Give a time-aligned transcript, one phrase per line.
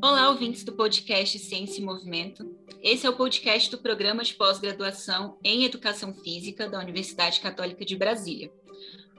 [0.00, 2.48] Olá, ouvintes do podcast Ciência e Movimento.
[2.80, 7.96] Esse é o podcast do programa de pós-graduação em Educação Física da Universidade Católica de
[7.96, 8.52] Brasília.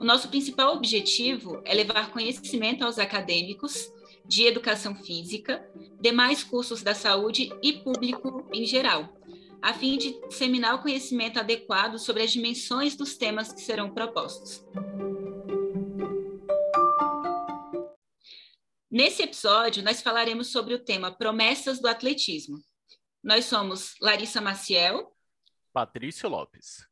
[0.00, 3.92] O nosso principal objetivo é levar conhecimento aos acadêmicos
[4.28, 5.66] de educação física,
[5.98, 9.08] demais cursos da saúde e público em geral,
[9.62, 14.62] a fim de disseminar o conhecimento adequado sobre as dimensões dos temas que serão propostos.
[18.90, 22.62] Nesse episódio, nós falaremos sobre o tema Promessas do Atletismo.
[23.22, 25.14] Nós somos Larissa Maciel,
[25.72, 26.86] Patrício Lopes.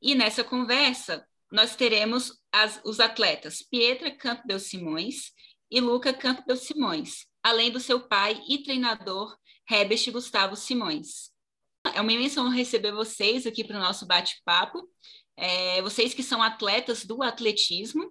[0.00, 5.32] E nessa conversa, nós teremos as, os atletas Pietra Campbell Simões
[5.74, 9.36] e Luca Campbell Simões, além do seu pai e treinador
[9.68, 11.32] Herbert Gustavo Simões.
[11.92, 14.88] É uma imensa honra receber vocês aqui para o nosso bate-papo.
[15.36, 18.08] É, vocês que são atletas do atletismo.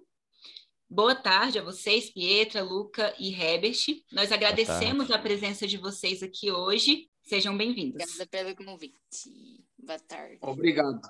[0.90, 3.78] Boa tarde a vocês, Pietra, Luca e Herbert.
[4.12, 7.08] Nós agradecemos a presença de vocês aqui hoje.
[7.22, 8.02] Sejam bem-vindos.
[8.02, 8.98] Obrigada pelo convite.
[9.78, 10.36] Boa tarde.
[10.42, 11.00] Obrigado.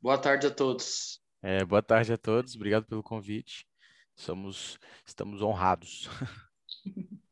[0.00, 1.20] Boa tarde a todos.
[1.42, 3.66] É, boa tarde a todos, obrigado pelo convite.
[4.22, 6.08] Somos, estamos honrados.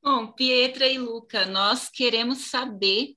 [0.00, 3.16] Bom, Pietra e Luca, nós queremos saber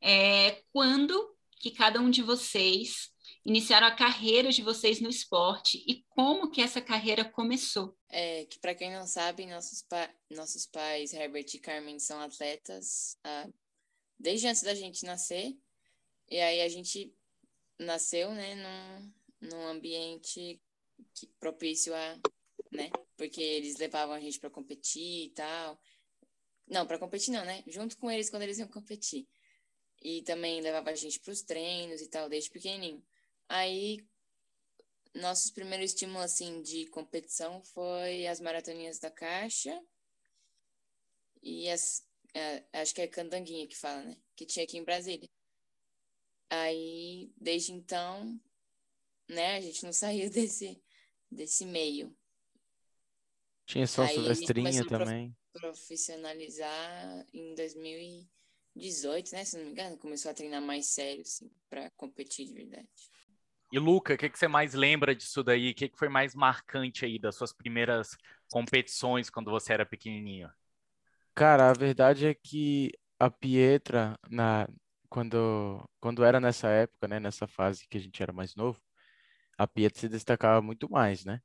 [0.00, 3.12] é, quando que cada um de vocês
[3.46, 7.96] iniciaram a carreira de vocês no esporte e como que essa carreira começou.
[8.08, 13.16] É, que para quem não sabe, nossos, pa nossos pais, Herbert e Carmen, são atletas
[13.22, 13.48] ah,
[14.18, 15.56] desde antes da gente nascer.
[16.28, 17.14] E aí a gente
[17.78, 19.12] nasceu, né, num,
[19.50, 20.60] num ambiente
[21.38, 22.20] propício a,
[22.72, 22.90] né?
[23.16, 25.80] Porque eles levavam a gente para competir e tal.
[26.66, 27.62] Não, para competir não, né?
[27.66, 29.28] Junto com eles quando eles iam competir.
[30.02, 33.02] E também levava a gente para os treinos e tal, desde pequenininho.
[33.48, 34.04] Aí,
[35.14, 39.80] nossos primeiros estímulos, assim, de competição foi as maratoninhas da Caixa
[41.42, 42.06] e as...
[42.72, 44.16] Acho que é Candanguinha que fala, né?
[44.34, 45.30] Que tinha aqui em Brasília.
[46.50, 48.40] Aí, desde então,
[49.28, 49.56] né?
[49.56, 50.82] A gente não saiu desse,
[51.34, 52.14] desse meio.
[53.66, 55.34] Tinha Aí Silvestrinha também.
[55.52, 59.44] Profissionalizar em 2018, né?
[59.44, 62.88] Se não me engano, começou a treinar mais sério, assim, para competir de verdade.
[63.72, 65.70] E Luca, o que, que você mais lembra disso daí?
[65.70, 68.16] O que, que foi mais marcante aí das suas primeiras
[68.50, 70.48] competições quando você era pequenininho?
[71.34, 74.68] Cara, a verdade é que a Pietra, na,
[75.08, 78.80] quando, quando era nessa época, né, nessa fase que a gente era mais novo,
[79.58, 81.40] a Piet se destacava muito mais, né?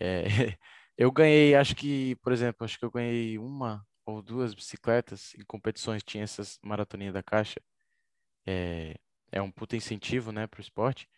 [0.00, 0.24] É,
[0.96, 5.44] eu ganhei, acho que, por exemplo, acho que eu ganhei uma ou duas bicicletas em
[5.44, 7.60] competições, tinha essas maratoninhas da caixa.
[8.46, 8.94] É,
[9.32, 11.08] é um puta incentivo, né, para o esporte,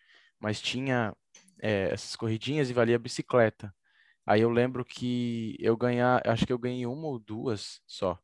[0.41, 1.15] mas tinha
[1.61, 3.75] é, essas corridinhas e valia bicicleta.
[4.27, 8.19] Aí eu lembro que eu ganhar, acho que eu ganhei uma ou duas só.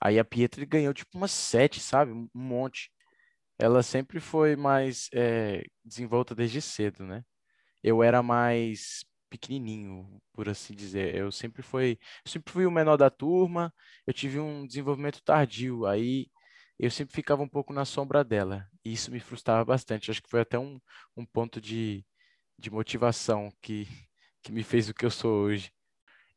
[0.00, 2.12] Aí a Pietra ganhou tipo umas sete, sabe?
[2.12, 2.91] Um monte
[3.62, 7.24] ela sempre foi mais é, desenvolta desde cedo, né?
[7.82, 11.14] Eu era mais pequenininho, por assim dizer.
[11.14, 11.96] Eu sempre fui,
[12.26, 13.72] sempre fui o menor da turma.
[14.04, 16.26] Eu tive um desenvolvimento tardio, aí
[16.76, 18.68] eu sempre ficava um pouco na sombra dela.
[18.84, 20.10] E isso me frustrava bastante.
[20.10, 20.80] Acho que foi até um,
[21.16, 22.04] um ponto de,
[22.58, 23.86] de motivação que,
[24.42, 25.72] que me fez o que eu sou hoje.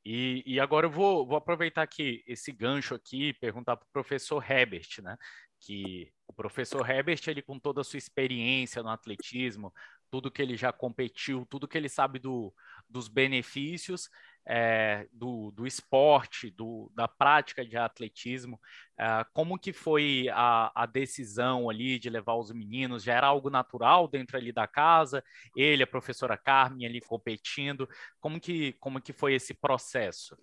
[0.05, 3.91] E, e agora eu vou, vou aproveitar aqui esse gancho aqui e perguntar para o
[3.91, 5.17] professor Herbert, né?
[5.59, 9.73] Que o professor Herbert, ele com toda a sua experiência no atletismo,
[10.09, 12.53] tudo que ele já competiu, tudo que ele sabe do,
[12.89, 14.09] dos benefícios
[14.47, 18.59] é, do, do esporte, do, da prática de atletismo,
[18.97, 23.03] é, como que foi a, a, decisão ali de levar os meninos?
[23.03, 25.23] Já era algo natural dentro ali da casa?
[25.55, 30.37] Ele, a professora Carmen ali competindo, como que, como que foi esse processo?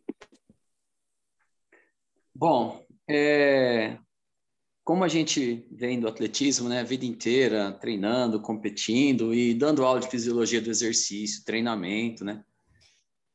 [2.34, 3.98] Bom, é,
[4.84, 10.00] como a gente vem do atletismo, né, a vida inteira treinando, competindo e dando aula
[10.00, 12.44] de fisiologia do exercício, treinamento, né,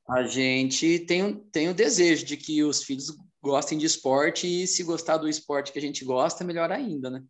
[0.08, 4.84] a gente tem, tem o desejo de que os filhos gostem de esporte e se
[4.84, 7.24] gostar do esporte que a gente gosta, melhor ainda, né?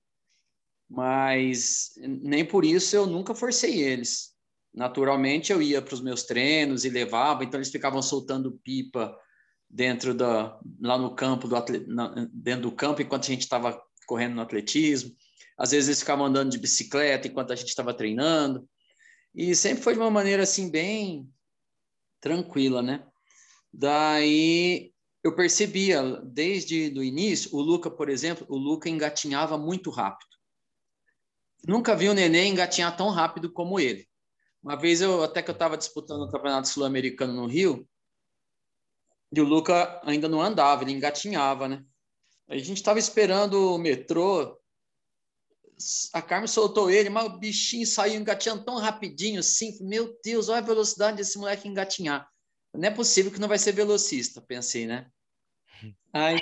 [0.89, 4.35] Mas nem por isso eu nunca forcei eles.
[4.73, 9.17] Naturalmente eu ia para os meus treinos e levava, então eles ficavam soltando pipa
[9.69, 11.55] dentro da lá no campo do
[12.31, 15.15] dentro do campo enquanto a gente estava correndo no atletismo.
[15.57, 18.67] Às vezes eles ficavam andando de bicicleta enquanto a gente estava treinando.
[19.35, 21.29] E sempre foi de uma maneira assim bem
[22.19, 23.05] tranquila, né?
[23.71, 24.91] Daí
[25.23, 30.29] eu percebia desde o início, o Luca, por exemplo, o Luca engatinhava muito rápido.
[31.67, 34.07] Nunca vi o neném engatinhar tão rápido como ele.
[34.63, 37.87] Uma vez eu até que eu estava disputando o Campeonato Sul-Americano no Rio,
[39.31, 41.83] e o Luca ainda não andava, ele engatinhava, né?
[42.47, 44.57] A gente estava esperando o metrô,
[46.13, 49.77] a Carmen soltou ele, mas o bichinho saiu engatinhando tão rapidinho assim.
[49.81, 52.27] Meu Deus, olha a velocidade desse moleque engatinhar.
[52.73, 55.09] Não é possível que não vai ser velocista, pensei, né?
[56.13, 56.37] Aí,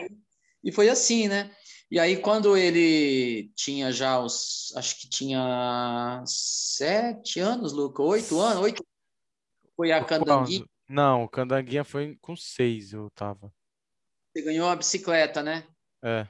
[0.63, 1.53] e foi assim, né?
[1.89, 4.73] E aí, quando ele tinha já os.
[4.75, 8.85] Acho que tinha sete anos, Luca, oito anos, oito.
[9.75, 10.65] Foi a Candanguinha.
[10.89, 13.53] Não, o Candanguinha foi com seis, eu tava.
[14.31, 15.67] Você ganhou a bicicleta, né?
[16.05, 16.27] É.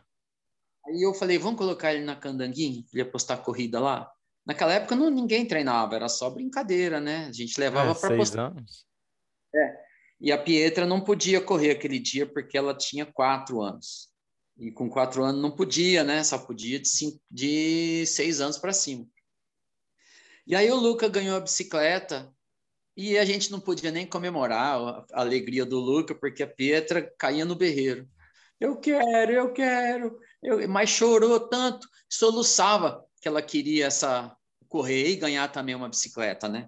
[0.88, 4.10] Aí eu falei, vamos colocar ele na Candanguinha, ele ia postar corrida lá.
[4.46, 7.26] Naquela época não, ninguém treinava, era só brincadeira, né?
[7.26, 8.52] A gente levava é, para postar.
[8.52, 8.86] anos?
[9.54, 9.86] É.
[10.22, 14.10] E a Pietra não podia correr aquele dia porque ela tinha quatro anos.
[14.58, 16.24] E com quatro anos não podia, né?
[16.24, 19.06] Só podia de, cinco, de seis anos para cima.
[20.48, 22.32] E aí o Luca ganhou a bicicleta
[22.96, 24.78] e a gente não podia nem comemorar
[25.12, 28.08] a alegria do Luca porque a Pietra caía no berreiro.
[28.60, 30.20] Eu quero, eu quero.
[30.42, 30.68] Eu...
[30.70, 34.36] Mas chorou tanto, soluçava que ela queria essa
[34.68, 36.68] correr e ganhar também uma bicicleta, né?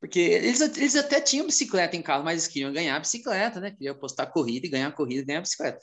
[0.00, 3.70] Porque eles, eles até tinham bicicleta em casa, mas eles queriam ganhar bicicleta, né?
[3.70, 5.78] Queriam postar corrida e ganhar corrida e ganhar bicicleta.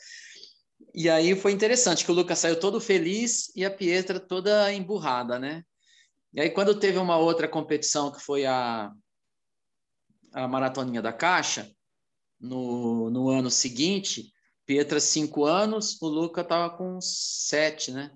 [0.93, 5.39] E aí foi interessante que o Lucas saiu todo feliz e a Pietra toda emburrada,
[5.39, 5.63] né?
[6.33, 8.91] E aí quando teve uma outra competição que foi a,
[10.33, 11.71] a Maratoninha da Caixa,
[12.39, 14.31] no, no ano seguinte,
[14.69, 18.11] Pietra cinco anos, o Luca estava com sete, né?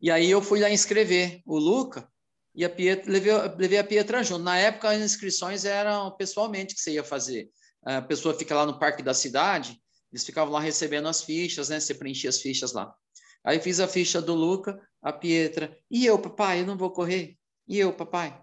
[0.00, 2.08] E aí eu fui lá inscrever o Luca
[2.54, 4.44] e a Pietra, levei, levei a Pietra junto.
[4.44, 7.50] Na época, as inscrições eram pessoalmente que você ia fazer.
[7.82, 9.82] A pessoa fica lá no parque da cidade,
[10.12, 11.80] eles ficavam lá recebendo as fichas, né?
[11.80, 12.94] Você preenchia as fichas lá.
[13.42, 15.76] Aí fiz a ficha do Luca, a Pietra.
[15.90, 17.36] E eu, papai, eu não vou correr?
[17.66, 18.40] E eu, papai?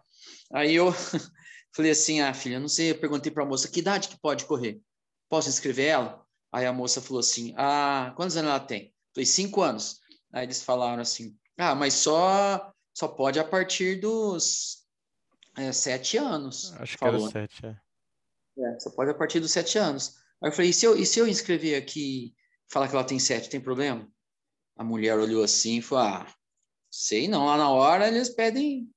[0.51, 0.91] Aí eu
[1.73, 4.43] falei assim, ah, filha, não sei, eu perguntei para a moça, que idade que pode
[4.43, 4.81] correr?
[5.29, 6.26] Posso inscrever ela?
[6.51, 8.93] Aí a moça falou assim, ah, quantos anos ela tem?
[9.13, 9.99] Falei, cinco anos.
[10.33, 14.83] Aí eles falaram assim, ah, mas só só pode a partir dos
[15.55, 16.73] é, sete anos.
[16.79, 17.29] Acho falou.
[17.29, 17.79] que era sete, é.
[18.59, 18.79] é.
[18.79, 20.15] Só pode a partir dos sete anos.
[20.41, 22.33] Aí eu falei, e se eu, e se eu inscrever aqui
[22.67, 24.07] falar que ela tem sete, tem problema?
[24.75, 26.35] A mulher olhou assim e falou, ah,
[26.91, 28.89] sei não, lá na hora eles pedem,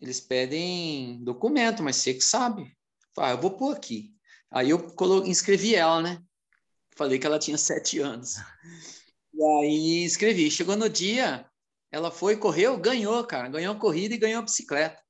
[0.00, 2.76] eles pedem documento, mas você que sabe.
[3.14, 4.14] Falei, ah, eu vou pôr aqui.
[4.50, 5.26] Aí eu colo...
[5.26, 6.22] inscrevi ela, né?
[6.96, 8.36] Falei que ela tinha sete anos.
[9.34, 10.50] E aí escrevi.
[10.50, 11.46] Chegou no dia,
[11.92, 13.48] ela foi, correu, ganhou, cara.
[13.48, 15.00] Ganhou a corrida e ganhou a bicicleta.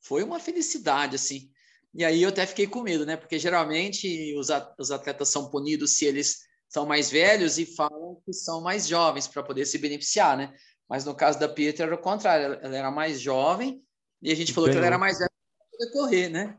[0.00, 1.50] Foi uma felicidade, assim.
[1.92, 3.16] E aí eu até fiquei com medo, né?
[3.16, 4.50] Porque geralmente os
[4.90, 9.42] atletas são punidos se eles são mais velhos e falam que são mais jovens para
[9.42, 10.52] poder se beneficiar, né?
[10.88, 12.58] Mas no caso da Pietra era o contrário.
[12.62, 13.82] Ela era mais jovem
[14.20, 14.80] e a gente falou ganhou.
[14.80, 16.58] que ela era mais velha para poder correr, né?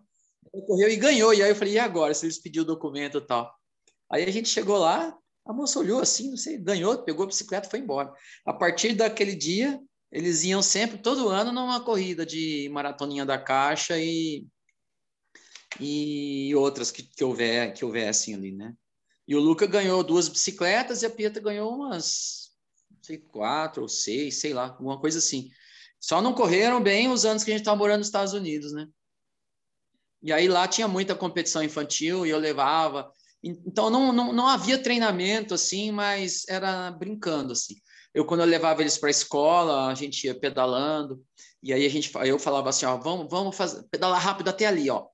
[0.54, 1.34] Ela correu e ganhou.
[1.34, 2.14] E aí eu falei, e agora?
[2.14, 3.52] Se eles pediram o documento e tal.
[4.16, 5.14] Aí a gente chegou lá,
[5.46, 8.14] a moça olhou assim, não sei, ganhou, pegou a bicicleta e foi embora.
[8.46, 9.78] A partir daquele dia,
[10.10, 14.48] eles iam sempre, todo ano, numa corrida de maratoninha da caixa e,
[15.82, 18.74] e outras que, que, houver, que houvessem ali, né?
[19.28, 22.52] E o Luca ganhou duas bicicletas e a Pietra ganhou umas,
[22.90, 25.50] não sei, quatro ou seis, sei lá, alguma coisa assim.
[26.00, 28.88] Só não correram bem os anos que a gente estava morando nos Estados Unidos, né?
[30.24, 33.12] E aí lá tinha muita competição infantil e eu levava
[33.46, 37.76] então não, não, não havia treinamento assim, mas era brincando assim.
[38.14, 41.24] Eu quando eu levava eles para a escola, a gente ia pedalando
[41.62, 44.90] e aí a gente eu falava assim, ó, vamos vamos fazer pedalar rápido até ali,
[44.90, 45.06] ó.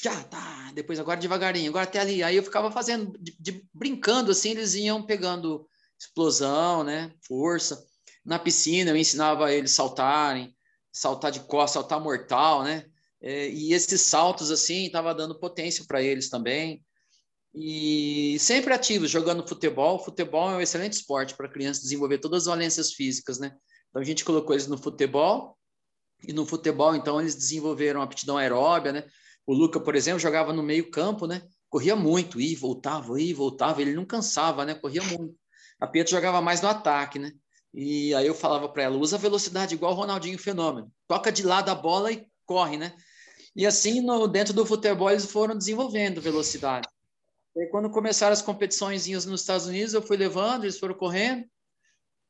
[0.00, 2.22] Já tá, depois agora devagarinho, agora até ali.
[2.22, 5.66] Aí eu ficava fazendo de, de, brincando assim, eles iam pegando
[5.98, 7.82] explosão, né, força.
[8.24, 10.54] Na piscina eu ensinava eles saltarem,
[10.92, 12.86] saltar de costas, saltar mortal, né?
[13.20, 16.82] É, e esses saltos assim, estava dando potência para eles também
[17.54, 20.02] e sempre ativos, jogando futebol.
[20.02, 23.54] Futebol é um excelente esporte para crianças desenvolver todas as valências físicas, né?
[23.90, 25.58] Então a gente colocou eles no futebol
[26.26, 29.04] e no futebol, então eles desenvolveram aptidão aeróbia, né?
[29.46, 31.42] O Luca, por exemplo, jogava no meio campo, né?
[31.68, 34.74] Corria muito, ia, voltava, ia, voltava, ele não cansava, né?
[34.74, 35.34] Corria muito.
[35.80, 37.32] A Pietra jogava mais no ataque, né?
[37.74, 40.92] E aí eu falava para ela, usa velocidade igual o Ronaldinho Fenômeno.
[41.08, 42.94] Toca de lado a bola e corre, né?
[43.56, 46.88] E assim, no, dentro do futebol, eles foram desenvolvendo velocidade.
[47.54, 51.44] E quando começaram as competições nos Estados Unidos, eu fui levando, eles foram correndo.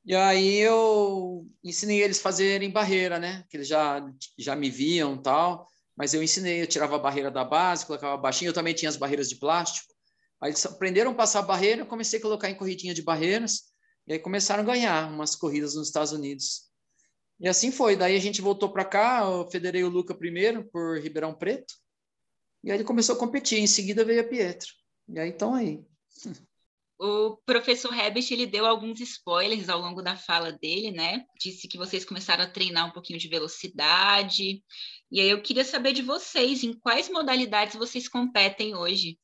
[0.04, 3.44] E aí eu ensinei eles a fazerem barreira, né?
[3.48, 4.04] Que eles já,
[4.36, 5.68] já me viam tal.
[5.96, 8.48] Mas eu ensinei, eu tirava a barreira da base, colocava baixinho.
[8.48, 9.92] Eu também tinha as barreiras de plástico.
[10.42, 13.72] Aí aprenderam a passar a barreira, comecei a colocar em corridinha de barreiras,
[14.08, 16.62] e aí começaram a ganhar umas corridas nos Estados Unidos.
[17.38, 17.94] E assim foi.
[17.94, 21.72] Daí a gente voltou para cá, eu federei o Luca primeiro por Ribeirão Preto,
[22.64, 23.60] e aí ele começou a competir.
[23.60, 24.81] Em seguida veio a Pietro.
[25.12, 25.84] E aí estão aí.
[26.98, 31.26] O professor Herbert, ele deu alguns spoilers ao longo da fala dele, né?
[31.38, 34.62] Disse que vocês começaram a treinar um pouquinho de velocidade.
[35.10, 39.18] E aí eu queria saber de vocês, em quais modalidades vocês competem hoje?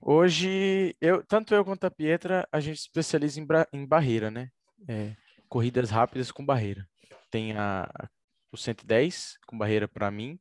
[0.00, 4.50] Hoje, eu, tanto eu quanto a Pietra, a gente se especializa em, em barreira, né?
[4.86, 5.16] É,
[5.48, 6.86] corridas rápidas com barreira.
[7.30, 8.08] Tem a, a
[8.52, 10.38] o 110 com barreira para mim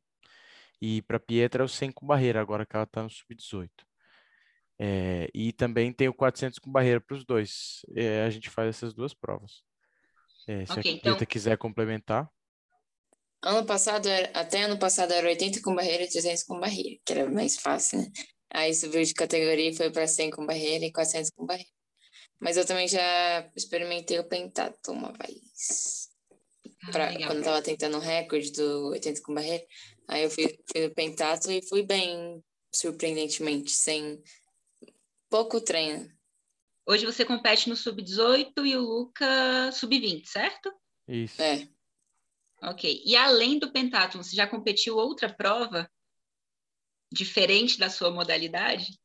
[0.81, 3.69] e para Pietra é o 100 com barreira, agora que ela está no sub-18.
[4.77, 7.81] É, e também tem o 400 com barreira para os dois.
[7.95, 9.63] É, a gente faz essas duas provas.
[10.47, 11.25] É, se okay, a Pietra então...
[11.25, 12.29] quiser complementar.
[13.41, 17.29] Ano passado, até ano passado era 80 com barreira e 300 com barreira, que era
[17.29, 18.11] mais fácil, né?
[18.51, 21.69] Aí subiu de categoria e foi para 100 com barreira e 400 com barreira.
[22.39, 26.09] Mas eu também já experimentei o pentato uma vez.
[26.83, 29.63] Ah, pra, ah, quando eu tava tentando o recorde do 80 com barreira.
[30.07, 32.43] Aí eu fui, fui no pentato e fui bem,
[32.73, 34.21] surpreendentemente, sem
[35.29, 36.09] pouco treino.
[36.85, 40.71] Hoje você compete no sub-18 e o Luca sub-20, certo?
[41.07, 41.41] Isso.
[41.41, 41.67] É.
[42.61, 43.01] Ok.
[43.03, 45.89] E além do pentatlo, você já competiu outra prova
[47.11, 48.99] diferente da sua modalidade?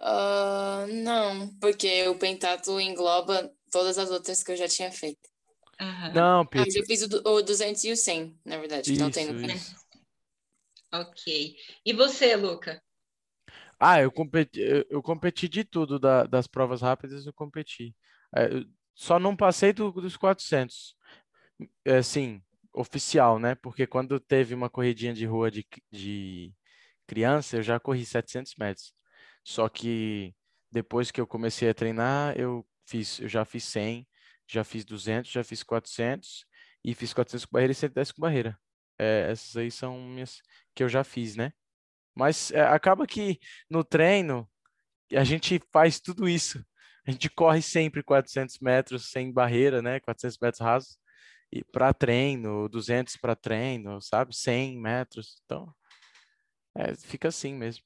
[0.00, 5.30] Uh, não, porque o pentatlo engloba todas as outras que eu já tinha feito.
[5.80, 6.12] Uhum.
[6.12, 6.70] Não, Pedro.
[6.74, 8.92] Ah, eu fiz o, o 200 e o 100, na verdade.
[8.92, 9.40] Isso, não tem no
[10.92, 11.56] Ok.
[11.84, 12.82] E você, Luca?
[13.78, 17.96] Ah, eu competi, eu competi de tudo da, das provas rápidas, eu competi.
[18.36, 18.48] É,
[18.94, 20.94] só não passei do, dos 400.
[21.84, 23.54] É, sim, oficial, né?
[23.56, 26.52] Porque quando teve uma corridinha de rua de, de
[27.06, 28.94] criança, eu já corri 700 metros.
[29.44, 30.34] Só que
[30.70, 34.06] depois que eu comecei a treinar, eu fiz, eu já fiz 100,
[34.48, 36.46] já fiz 200, já fiz 400
[36.84, 38.58] e fiz 400 com barreira e 110 com barreira.
[38.98, 40.40] É, essas aí são minhas
[40.74, 41.52] que eu já fiz, né?
[42.14, 43.38] Mas é, acaba que
[43.70, 44.48] no treino
[45.12, 46.64] a gente faz tudo isso.
[47.06, 50.00] A gente corre sempre 400 metros sem barreira, né?
[50.00, 50.98] 400 metros rasos
[51.52, 54.34] e para treino, 200 para treino, sabe?
[54.34, 55.40] 100 metros.
[55.44, 55.74] Então,
[56.74, 57.84] é, fica assim mesmo.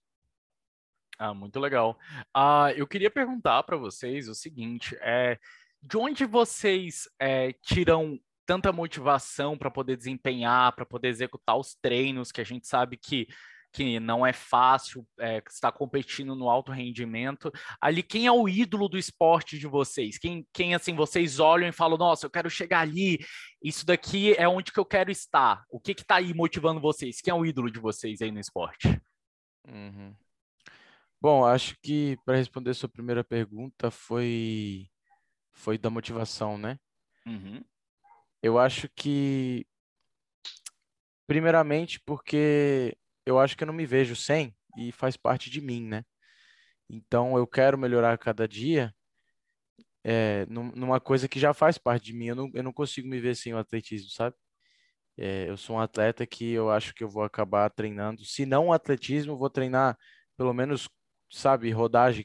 [1.19, 1.99] Ah, muito legal.
[2.33, 5.39] Ah, eu queria perguntar para vocês o seguinte: é,
[5.83, 12.31] de onde vocês é, tiram tanta motivação para poder desempenhar, para poder executar os treinos,
[12.31, 13.27] que a gente sabe que,
[13.73, 17.53] que não é fácil é, estar competindo no alto rendimento.
[17.81, 20.17] Ali, quem é o ídolo do esporte de vocês?
[20.17, 23.19] Quem, quem assim, vocês olham e falam, nossa, eu quero chegar ali,
[23.63, 25.65] isso daqui é onde que eu quero estar.
[25.69, 27.21] O que está aí motivando vocês?
[27.21, 29.01] Quem é o ídolo de vocês aí no esporte?
[29.69, 30.15] Uhum.
[31.21, 34.89] Bom, acho que para responder sua primeira pergunta foi
[35.53, 36.79] foi da motivação, né?
[37.27, 37.65] Uhum.
[38.47, 39.67] Eu acho que,
[41.27, 45.83] primeiramente, porque eu acho que eu não me vejo sem e faz parte de mim,
[45.83, 46.05] né?
[46.89, 48.95] Então, eu quero melhorar cada dia
[50.05, 52.27] é, numa coisa que já faz parte de mim.
[52.27, 54.37] Eu não, eu não consigo me ver sem o atletismo, sabe?
[55.19, 58.25] É, eu sou um atleta que eu acho que eu vou acabar treinando.
[58.25, 59.99] Se não o atletismo, vou treinar
[60.37, 60.89] pelo menos,
[61.33, 62.25] sabe, rodagem,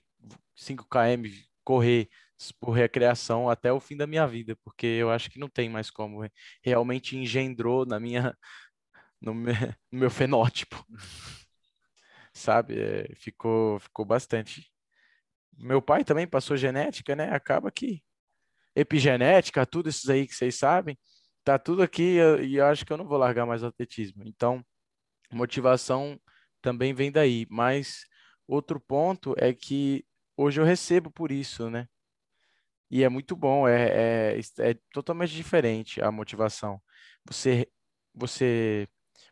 [0.56, 1.32] 5 km,
[1.64, 2.10] correr,
[2.60, 5.92] por recreação até o fim da minha vida, porque eu acho que não tem mais
[5.92, 6.22] como.
[6.64, 8.36] Realmente engendrou na minha,
[9.22, 9.54] no meu,
[9.92, 10.86] no meu fenótipo.
[12.34, 12.80] Sabe?
[12.80, 14.72] É, ficou, ficou bastante.
[15.58, 17.30] Meu pai também passou genética, né?
[17.34, 18.04] Acaba que
[18.76, 20.98] epigenética, tudo isso aí que vocês sabem,
[21.44, 24.24] tá tudo aqui e eu acho que eu não vou largar mais o atletismo.
[24.26, 24.66] Então,
[25.32, 26.20] motivação
[26.62, 27.46] também vem daí.
[27.50, 28.06] Mas
[28.48, 30.06] outro ponto é que
[30.38, 31.88] hoje eu recebo por isso, né?
[32.92, 36.82] E é muito bom, é, é, é totalmente diferente a motivação.
[37.26, 37.68] Você,
[38.14, 38.88] você,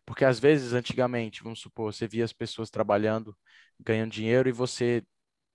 [0.06, 3.38] porque às vezes, antigamente, vamos supor, você via as pessoas trabalhando,
[3.80, 5.04] ganhando dinheiro e você,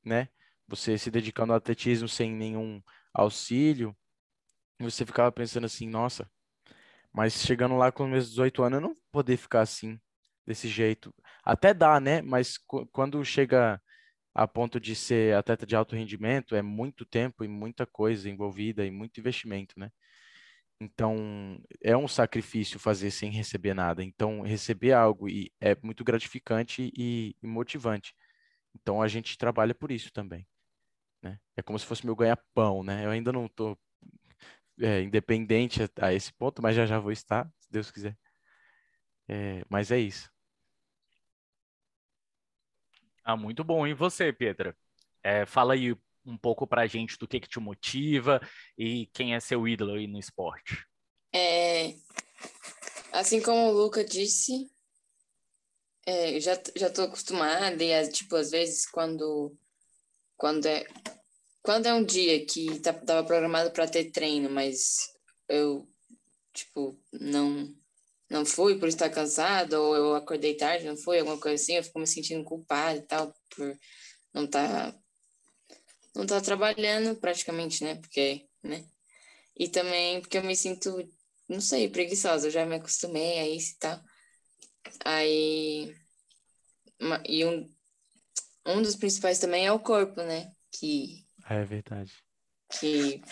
[0.05, 0.29] né,
[0.69, 2.83] você se dedicando ao atletismo sem nenhum
[3.15, 3.97] auxílio,
[4.79, 6.29] você ficava pensando assim, nossa,
[7.13, 10.01] mas chegando lá com meus 18 anos, eu não vou poder ficar assim,
[10.47, 11.15] desse jeito.
[11.45, 12.23] Até dá, né?
[12.23, 12.59] Mas
[12.93, 13.81] quando chega
[14.35, 18.85] a ponto de ser atleta de alto rendimento, é muito tempo e muita coisa envolvida
[18.85, 19.91] e muito investimento, né?
[20.81, 24.03] Então, é um sacrifício fazer sem receber nada.
[24.03, 28.15] Então, receber algo e é muito gratificante e, e motivante.
[28.75, 30.47] Então, a gente trabalha por isso também.
[31.23, 31.39] Né?
[31.57, 33.05] É como se fosse meu ganha-pão, né?
[33.07, 33.79] Eu ainda não estou
[34.81, 38.17] é, independente a, a, esse ponto, mas já já vou estar, se Deus quiser.
[39.29, 40.31] É, mas é isso.
[43.25, 43.87] Ah, muito bom.
[43.87, 44.77] E você, Petra?
[45.23, 48.41] É, fala aí um pouco pra gente do que, que te motiva
[48.77, 50.87] e quem é seu ídolo aí no esporte.
[51.33, 51.95] É,
[53.13, 54.71] assim como o Luca disse,
[56.07, 59.57] é, já, já tô acostumada e, tipo, às vezes quando,
[60.37, 60.87] quando, é,
[61.63, 65.13] quando é um dia que tá, tava programado para ter treino, mas
[65.49, 65.89] eu,
[66.53, 67.75] tipo, não
[68.31, 71.85] não fui por estar cansado, ou eu acordei tarde, não fui, alguma coisa assim, eu
[71.85, 73.79] fico me sentindo culpada e tal, por
[74.33, 74.99] não estar tá,
[76.15, 77.97] não tá trabalhando praticamente, né?
[77.97, 78.85] Porque, né?
[79.57, 81.09] E também porque eu me sinto,
[81.49, 84.01] não sei, preguiçosa, eu já me acostumei a isso e tal.
[85.05, 85.95] Aí.
[87.27, 87.69] E um,
[88.67, 90.53] um dos principais também é o corpo, né?
[90.71, 91.25] Que.
[91.49, 92.13] É verdade.
[92.81, 93.23] Que.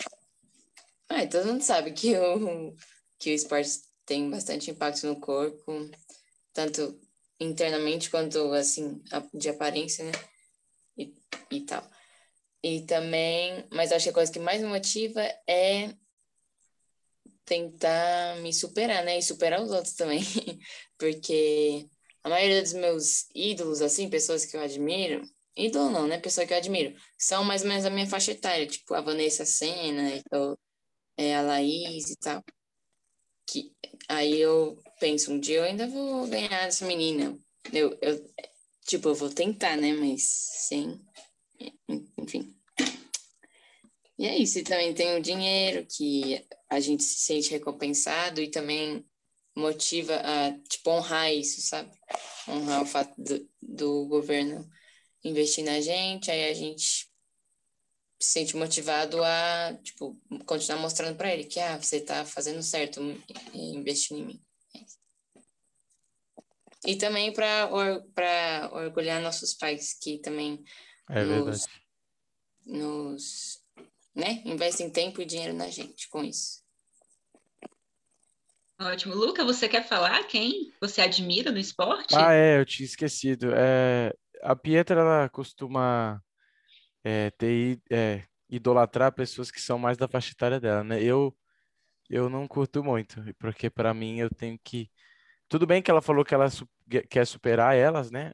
[1.09, 2.75] Ah, todo mundo sabe que o,
[3.19, 5.89] que o esporte tem bastante impacto no corpo,
[6.53, 6.99] tanto
[7.39, 9.01] internamente quanto, assim,
[9.33, 10.11] de aparência, né?
[10.97, 11.13] E,
[11.51, 11.87] e tal.
[12.63, 15.93] E também, mas acho que a coisa que mais me motiva é
[17.45, 19.17] tentar me superar, né?
[19.17, 20.21] E superar os outros também.
[20.97, 21.87] Porque
[22.23, 25.21] a maioria dos meus ídolos, assim, pessoas que eu admiro,
[25.55, 26.19] ídolo não, né?
[26.19, 29.45] Pessoa que eu admiro, são mais ou menos a minha faixa etária, tipo a Vanessa
[29.45, 30.57] Senna, então,
[31.17, 32.43] é, a Laís e tal.
[33.47, 33.71] Que,
[34.07, 37.37] aí eu penso, um dia eu ainda vou ganhar essa menina.
[37.71, 38.33] Eu, eu,
[38.85, 39.93] tipo, eu vou tentar, né?
[39.93, 40.23] Mas
[40.67, 40.99] sem.
[42.17, 42.55] Enfim.
[44.17, 44.59] E é isso.
[44.59, 49.05] E também tem o dinheiro, que a gente se sente recompensado e também
[49.55, 51.91] motiva a, tipo, honrar isso, sabe?
[52.47, 54.67] Honrar o fato do, do governo
[55.23, 57.07] investir na gente, aí a gente
[58.23, 63.01] se sente motivado a, tipo, continuar mostrando para ele que, ah, você tá fazendo certo
[63.53, 64.41] investindo em mim.
[66.85, 68.03] É e também para or,
[68.71, 70.63] orgulhar nossos pais, que também
[71.09, 71.65] é nos,
[72.65, 73.61] nos
[74.15, 76.63] né, investem tempo e dinheiro na gente com isso.
[78.79, 79.15] Ótimo.
[79.15, 82.15] Luca, você quer falar quem você admira no esporte?
[82.15, 83.51] Ah, é, eu tinha esquecido.
[83.53, 86.21] É, a Pietra, ela costuma
[87.03, 91.01] é, ter, é, idolatrar pessoas que são mais da faixa etária dela, né?
[91.03, 91.35] Eu,
[92.09, 94.89] eu não curto muito, porque para mim eu tenho que.
[95.49, 96.67] Tudo bem que ela falou que ela su
[97.09, 98.33] quer superar elas, né?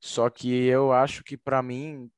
[0.00, 2.10] Só que eu acho que para mim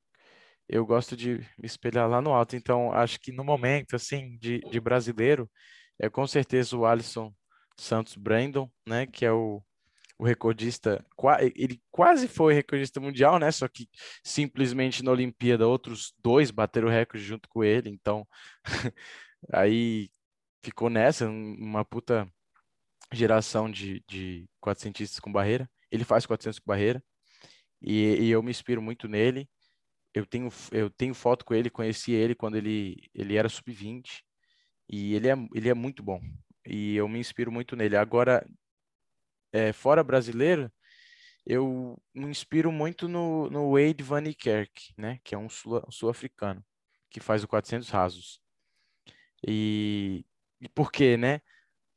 [0.68, 2.56] eu gosto de me espelhar lá no alto.
[2.56, 5.50] Então, acho que no momento, assim, de, de brasileiro,
[5.98, 7.34] é com certeza o Alisson
[7.76, 9.06] Santos Brandon, né?
[9.06, 9.62] Que é o,
[10.20, 11.02] o recordista,
[11.56, 13.50] ele quase foi recordista mundial, né?
[13.50, 13.88] Só que
[14.22, 18.28] simplesmente na Olimpíada outros dois bateram o recorde junto com ele, então
[19.50, 20.10] aí
[20.62, 22.30] ficou nessa, uma puta
[23.10, 25.70] geração de, de 400 com barreira.
[25.90, 27.02] Ele faz 400 com barreira
[27.80, 29.48] e, e, eu me inspiro muito nele.
[30.12, 34.20] Eu tenho, eu tenho foto com ele, conheci ele quando ele, ele era sub-20
[34.86, 36.20] e ele é, ele é muito bom.
[36.66, 37.96] E eu me inspiro muito nele.
[37.96, 38.46] Agora,
[39.52, 40.70] é, fora brasileiro,
[41.46, 45.18] eu me inspiro muito no, no Wade Van Niekerk, né?
[45.24, 46.64] Que é um sul-africano,
[47.10, 48.40] que faz o 400 rasos.
[49.46, 50.24] E,
[50.60, 51.40] e por quê, né?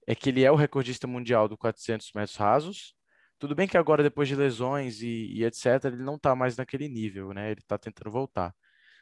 [0.07, 2.95] É que ele é o recordista mundial do 400 metros rasos.
[3.39, 6.87] Tudo bem que agora, depois de lesões e, e etc., ele não está mais naquele
[6.89, 7.51] nível, né?
[7.51, 8.55] Ele está tentando voltar.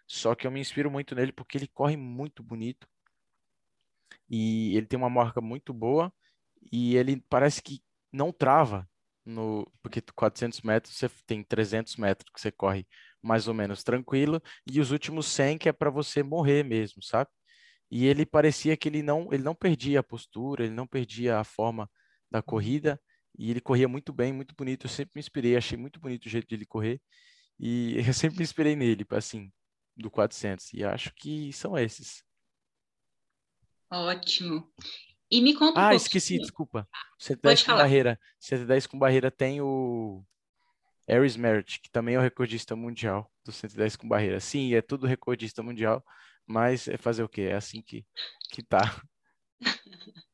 [0.08, 2.88] Só que eu me inspiro muito nele porque ele corre muito bonito.
[4.30, 6.14] E ele tem uma marca muito boa.
[6.72, 7.82] E ele parece que
[8.12, 8.88] não trava
[9.26, 12.88] no porque 400 metros você tem 300 metros que você corre
[13.22, 17.30] mais ou menos tranquilo e os últimos 100 que é para você morrer mesmo, sabe?
[17.92, 21.44] E ele parecia que ele não ele não perdia a postura, ele não perdia a
[21.44, 21.90] forma
[22.32, 23.00] da corrida
[23.38, 24.86] e ele corria muito bem, muito bonito.
[24.86, 27.02] Eu sempre me inspirei, achei muito bonito o jeito de ele correr
[27.60, 29.52] e eu sempre me inspirei nele, assim,
[29.96, 32.24] do 400 e acho que são esses.
[33.92, 34.72] Ótimo.
[35.32, 36.88] E me conta um Ah, esqueci, desculpa.
[37.18, 38.20] 110 com barreira.
[38.40, 40.24] 110 com barreira tem o
[41.08, 44.40] Aris Merritt, que também é o recordista mundial do 110 com barreira.
[44.42, 46.04] Sim, é tudo recordista mundial,
[46.46, 47.44] mas é fazer o quê?
[47.44, 48.06] É assim que,
[48.52, 49.02] que tá.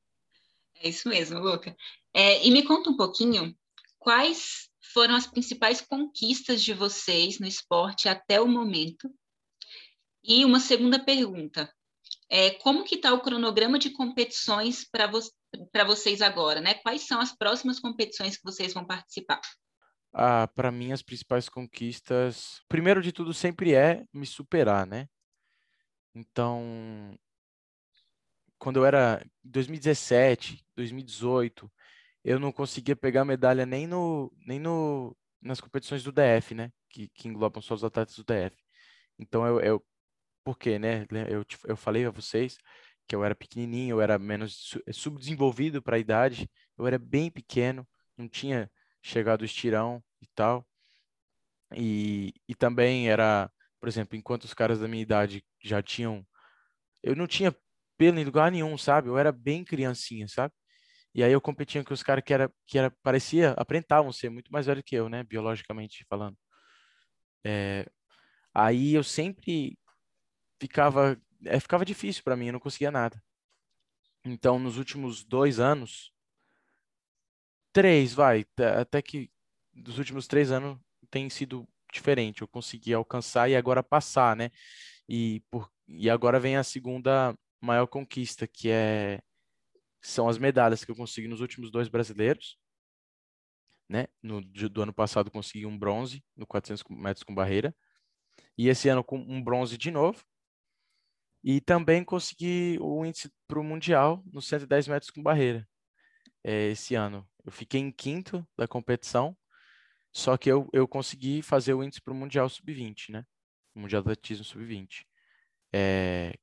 [0.80, 1.76] É isso mesmo, Luca.
[2.14, 3.58] É, e me conta um pouquinho
[3.98, 9.12] quais foram as principais conquistas de vocês no esporte até o momento.
[10.24, 11.74] E uma segunda pergunta:
[12.30, 15.20] é, como que está o cronograma de competições para vo
[15.86, 16.74] vocês agora, né?
[16.76, 19.40] Quais são as próximas competições que vocês vão participar?
[20.14, 25.08] Ah, para mim, as principais conquistas, primeiro de tudo, sempre é me superar, né?
[26.14, 27.18] Então,
[28.58, 31.72] quando eu era 2017, 2018,
[32.24, 36.72] eu não conseguia pegar medalha nem no nem no nas competições do DF, né?
[36.90, 38.56] que, que englobam só os atletas do DF.
[39.20, 39.86] Então, eu, eu
[40.48, 41.06] por quê, né?
[41.30, 42.58] Eu, eu falei a vocês
[43.06, 47.86] que eu era pequenininho, eu era menos subdesenvolvido para a idade, eu era bem pequeno,
[48.18, 50.66] não tinha chegado o estirão e tal.
[51.76, 56.26] E, e também era, por exemplo, enquanto os caras da minha idade já tinham.
[57.04, 57.54] Eu não tinha
[57.98, 59.10] pelo em lugar nenhum, sabe?
[59.10, 60.54] Eu era bem criancinha, sabe?
[61.14, 64.52] E aí eu competia com os caras que era, que era, parecia, aparentavam ser muito
[64.52, 65.24] mais velho que eu, né?
[65.26, 66.38] Biologicamente falando.
[67.46, 67.86] É,
[68.54, 69.78] aí eu sempre
[70.60, 73.22] ficava, é, ficava difícil para mim, eu não conseguia nada.
[74.26, 76.14] Então, nos últimos dois anos,
[77.72, 78.46] três, vai,
[78.80, 79.32] até que
[79.74, 80.78] dos últimos três anos
[81.10, 82.42] tem sido diferente.
[82.42, 84.52] Eu consegui alcançar e agora passar, né?
[85.08, 89.22] E, por, e agora vem a segunda maior conquista, que é
[90.02, 92.58] são as medalhas que eu consegui nos últimos dois brasileiros.
[93.90, 94.08] Né?
[94.22, 97.76] No, do ano passado consegui um bronze no 400 metros com barreira.
[98.58, 100.24] E esse ano com um bronze de novo.
[101.44, 105.68] E também consegui o índice para o Mundial no 110 metros com barreira.
[106.44, 107.28] É, esse ano.
[107.46, 109.36] Eu fiquei em quinto da competição,
[110.14, 113.26] só que eu, eu consegui fazer o índice para o Mundial Sub-20, né?
[113.76, 115.06] Mundial de Atletismo Sub-20.
[115.74, 116.34] É,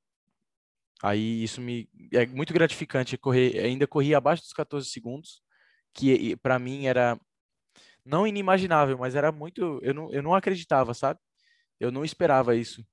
[1.03, 5.43] aí isso me é muito gratificante correr, ainda corri abaixo dos 14 segundos,
[5.95, 7.19] que para mim era
[8.05, 11.21] não inimaginável, mas era muito, eu não, eu não acreditava, sabe?
[11.81, 12.85] Eu não esperava isso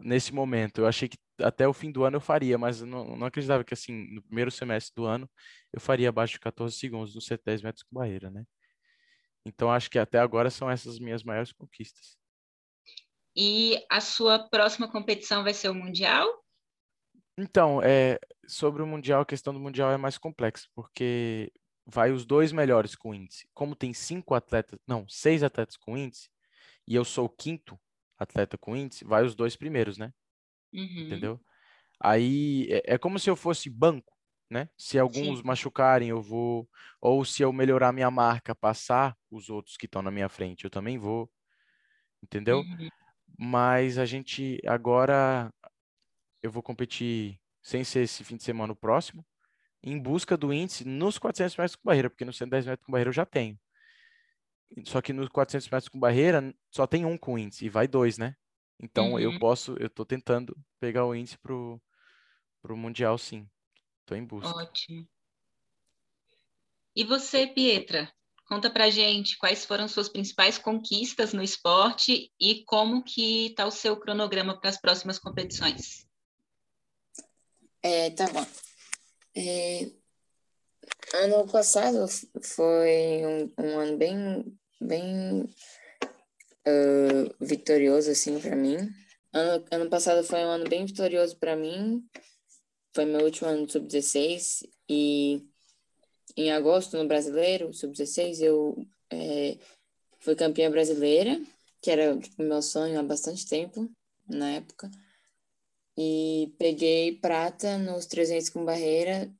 [0.00, 0.80] nesse momento.
[0.80, 3.64] Eu achei que até o fim do ano eu faria, mas eu não, não acreditava
[3.64, 5.28] que assim, no primeiro semestre do ano
[5.72, 8.44] eu faria abaixo de 14 segundos nos 110 metros com barreira, né?
[9.46, 12.16] Então, acho que até agora são essas minhas maiores conquistas.
[13.36, 16.26] E a sua próxima competição vai ser o Mundial?
[17.36, 21.52] Então, é, sobre o Mundial, a questão do Mundial é mais complexa, porque
[21.84, 23.48] vai os dois melhores com índice.
[23.52, 26.30] Como tem cinco atletas, não, seis atletas com índice,
[26.86, 27.78] e eu sou o quinto
[28.24, 30.12] atleta com índice, vai os dois primeiros, né?
[30.72, 31.06] Uhum.
[31.06, 31.40] Entendeu?
[32.00, 34.14] Aí é, é como se eu fosse banco
[34.50, 34.68] né?
[34.76, 35.44] Se alguns Sim.
[35.44, 36.68] machucarem, eu vou.
[37.00, 40.70] Ou se eu melhorar minha marca, passar os outros que estão na minha frente, eu
[40.70, 41.30] também vou.
[42.22, 42.58] Entendeu?
[42.58, 42.88] Uhum.
[43.38, 45.52] Mas a gente agora.
[46.42, 49.26] Eu vou competir sem ser esse fim de semana o próximo,
[49.82, 53.08] em busca do índice nos 400 metros com barreira, porque nos 110 metros com barreira
[53.08, 53.58] eu já tenho.
[54.84, 58.18] Só que nos 400 metros com barreira só tem um com índice e vai dois,
[58.18, 58.34] né?
[58.80, 59.20] Então uhum.
[59.20, 61.80] eu posso, eu tô tentando pegar o índice pro,
[62.60, 63.48] pro Mundial, sim.
[64.00, 64.48] Estou em busca.
[64.48, 65.08] Ótimo.
[66.96, 68.12] E você, Pietra?
[68.46, 73.70] Conta pra gente quais foram suas principais conquistas no esporte e como que está o
[73.70, 76.06] seu cronograma para as próximas competições.
[77.82, 78.46] É, tá bom.
[79.36, 79.90] É,
[81.14, 82.06] ano passado
[82.42, 85.42] foi um, um ano bem, bem
[86.66, 88.76] uh, vitorioso assim para mim.
[89.32, 92.04] Ano, ano passado foi um ano bem vitorioso para mim
[92.94, 95.44] foi meu último ano sub-16 e
[96.36, 99.58] em agosto no Brasileiro, sub-16, eu é,
[100.20, 101.40] fui campeã brasileira,
[101.82, 103.90] que era tipo, meu sonho há bastante tempo,
[104.28, 104.90] na época.
[105.96, 109.32] E peguei prata nos 300 com barreira,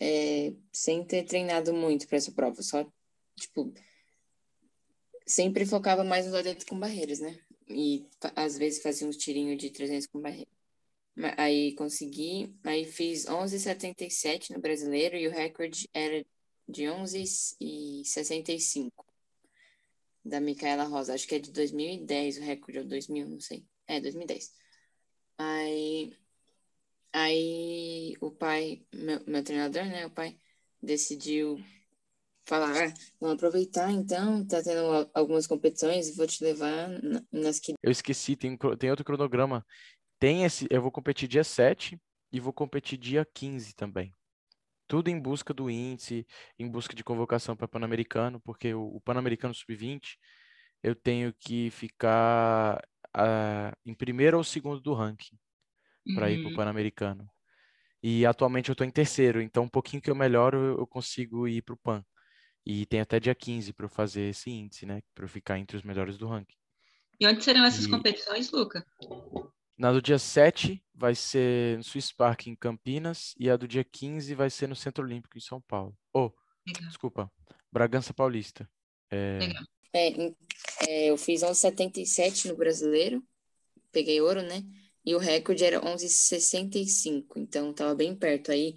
[0.00, 2.84] é, sem ter treinado muito para essa prova, só,
[3.36, 3.72] tipo,
[5.30, 7.38] sempre focava mais nos 800 com barreiras, né?
[7.68, 10.50] E às vezes fazia uns tirinhos de 300 com barreira.
[11.36, 16.24] Aí consegui, aí fiz 11,77 no brasileiro e o recorde era
[16.68, 18.92] de 11,65
[20.24, 21.14] da Micaela Rosa.
[21.14, 23.64] Acho que é de 2010 o recorde, ou 2000, não sei.
[23.86, 24.52] É, 2010.
[25.38, 26.16] Aí,
[27.12, 30.36] aí o pai, meu, meu treinador, né, o pai,
[30.82, 31.62] decidiu
[32.50, 36.90] falar, ah, vamos aproveitar então, tá tendo algumas competições, vou te levar
[37.32, 37.74] nas que...
[37.82, 39.64] Eu esqueci, tem, tem outro cronograma
[40.20, 41.98] tem esse, eu vou competir dia 7
[42.30, 44.14] e vou competir dia 15 também.
[44.86, 46.26] Tudo em busca do índice,
[46.58, 50.18] em busca de convocação para Pan-Americano, porque o, o Pan-Americano Sub-20
[50.82, 52.82] eu tenho que ficar
[53.16, 55.38] uh, em primeiro ou segundo do ranking
[56.14, 56.32] para uhum.
[56.32, 57.26] ir para o Pan-Americano.
[58.02, 61.62] E atualmente eu estou em terceiro, então um pouquinho que eu melhoro eu consigo ir
[61.62, 62.04] para o Pan.
[62.64, 65.02] E tem até dia 15 para eu fazer esse índice, né?
[65.14, 66.56] Para eu ficar entre os melhores do ranking.
[67.18, 67.90] E onde serão essas e...
[67.90, 68.84] competições, Luca?
[69.76, 73.82] Na do dia 7 vai ser no Swiss Park em Campinas e a do dia
[73.82, 75.96] 15 vai ser no Centro Olímpico em São Paulo.
[76.12, 76.30] Oh,
[76.66, 76.88] Legal.
[76.88, 77.32] desculpa,
[77.72, 78.68] Bragança Paulista.
[79.10, 79.38] É...
[79.38, 79.64] Legal.
[79.92, 80.34] É,
[80.86, 83.22] é, eu fiz 11,77 no brasileiro,
[83.90, 84.62] peguei ouro, né?
[85.04, 88.52] E o recorde era 11,65, então tava bem perto.
[88.52, 88.74] Aí,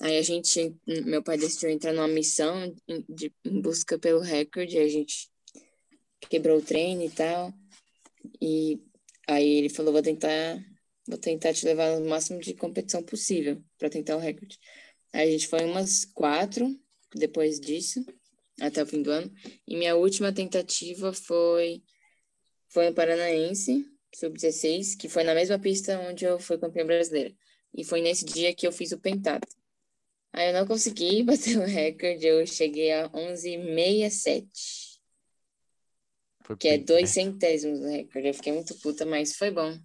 [0.00, 2.74] aí a gente, meu pai decidiu entrar numa missão
[3.08, 5.28] de, em busca pelo recorde, a gente
[6.28, 7.52] quebrou o treino e tal.
[8.40, 8.80] E
[9.26, 10.58] aí ele falou, vou tentar,
[11.06, 14.58] vou tentar te levar no máximo de competição possível para tentar o recorde.
[15.12, 16.78] Aí a gente foi umas quatro
[17.14, 18.04] depois disso,
[18.60, 19.32] até o fim do ano.
[19.66, 21.82] E minha última tentativa foi
[22.70, 23.84] foi no Paranaense,
[24.14, 27.34] sub-16, que foi na mesma pista onde eu fui campeã brasileira.
[27.74, 29.48] E foi nesse dia que eu fiz o pentato.
[30.32, 34.98] Aí eu não consegui bater o recorde, eu cheguei a 11,67.
[36.58, 38.28] Que é dois centésimos do recorde.
[38.28, 39.78] Eu fiquei muito puta, mas foi bom.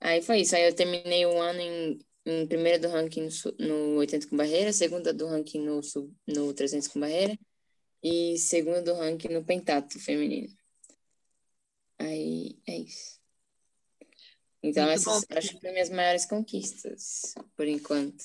[0.00, 0.54] Aí foi isso.
[0.54, 4.72] Aí eu terminei o ano em, em primeira do ranking no, no 80 com barreira,
[4.72, 5.80] segunda do ranking no,
[6.26, 7.36] no 300 com barreira
[8.02, 10.54] e segunda do ranking no pentato feminino.
[11.98, 13.18] Aí é isso.
[14.62, 15.36] Então, Muito essas bom.
[15.36, 18.24] acho que foram minhas maiores conquistas, por enquanto.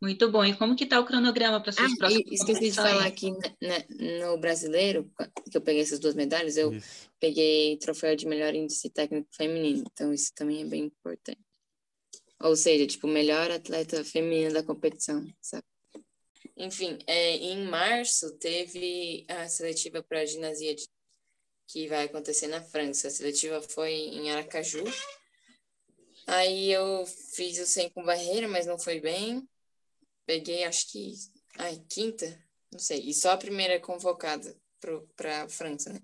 [0.00, 0.44] Muito bom.
[0.44, 3.32] E como que está o cronograma para suas ah, próximas Esqueci de falar aqui
[4.20, 5.10] no brasileiro,
[5.50, 7.10] que eu peguei essas duas medalhas, eu isso.
[7.18, 9.84] peguei troféu de melhor índice técnico feminino.
[9.92, 11.40] Então, isso também é bem importante.
[12.40, 15.64] Ou seja, tipo, melhor atleta feminina da competição, sabe?
[16.56, 20.76] Enfim, é, em março teve a seletiva para a ginásio
[21.66, 23.08] que vai acontecer na França.
[23.08, 24.84] A seletiva foi em Aracaju.
[26.26, 29.48] Aí eu fiz o 100 com barreira, mas não foi bem.
[30.28, 31.14] Peguei, acho que,
[31.56, 32.26] ai, quinta,
[32.70, 33.00] não sei.
[33.08, 34.54] E só a primeira convocada
[35.16, 36.02] para a França, né?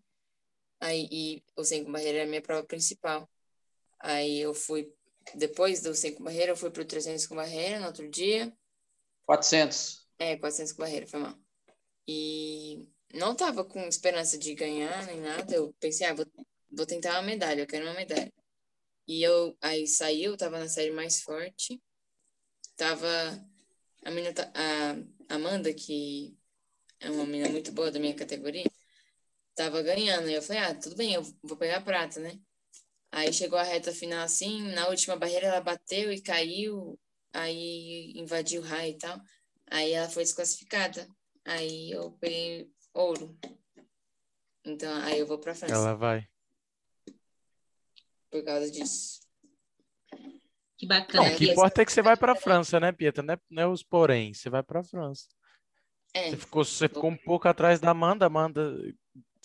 [0.80, 3.30] Aí, e o 100 com barreira é a minha prova principal.
[4.00, 4.90] Aí eu fui,
[5.34, 8.50] depois do 100 com barreira, eu fui para o 300 com barreira no outro dia.
[9.26, 10.08] 400.
[10.18, 11.38] É, 400 com barreira, foi mal.
[12.08, 15.54] E não tava com esperança de ganhar nem nada.
[15.54, 16.24] Eu pensei, ah, vou,
[16.72, 18.32] vou tentar uma medalha, eu quero uma medalha.
[19.06, 21.78] E eu aí saiu, tava na série mais forte.
[22.74, 23.53] Tava
[24.04, 24.34] a menina,
[25.28, 26.36] a Amanda, que
[27.00, 28.70] é uma menina muito boa da minha categoria,
[29.54, 30.28] tava ganhando.
[30.28, 32.38] E eu falei, ah, tudo bem, eu vou pegar a prata, né?
[33.10, 36.98] Aí chegou a reta final assim, na última barreira ela bateu e caiu,
[37.32, 39.20] aí invadiu o raio e tal.
[39.66, 41.08] Aí ela foi desclassificada.
[41.44, 43.38] Aí eu peguei ouro.
[44.64, 45.74] Então, aí eu vou pra França.
[45.74, 46.26] Ela vai.
[48.30, 49.23] Por causa disso.
[50.84, 51.24] Que bacana.
[51.24, 53.22] Não, o que importa é que você vai pra França, né, Pietra?
[53.22, 55.26] Não é, não é os porém, você vai pra França.
[56.12, 56.30] É.
[56.30, 58.76] Você ficou, você ficou um pouco atrás da Amanda, Amanda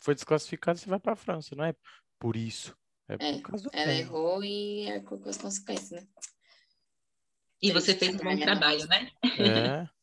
[0.01, 1.73] foi desclassificada, você vai pra França, não é
[2.19, 2.75] por isso.
[3.07, 3.99] É, por é causa do ela tempo.
[3.99, 6.07] errou e arcou com as consequências, né?
[7.61, 9.11] E você fez um bom trabalho, né?
[9.23, 9.89] É.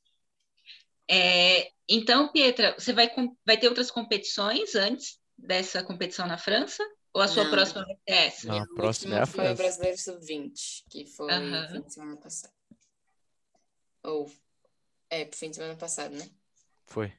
[1.08, 3.08] É, então, Pietra, você vai,
[3.46, 6.82] vai ter outras competições antes dessa competição na França?
[7.16, 7.50] Ou a sua Não.
[7.50, 8.46] próxima vai ser essa?
[8.46, 11.68] Não, a próxima é a foi o Brasileiro Sub-20, que foi uhum.
[11.70, 12.52] fim de semana passado.
[14.04, 14.30] Ou,
[15.08, 16.28] é, fim de semana passado, né?
[16.84, 17.10] Foi.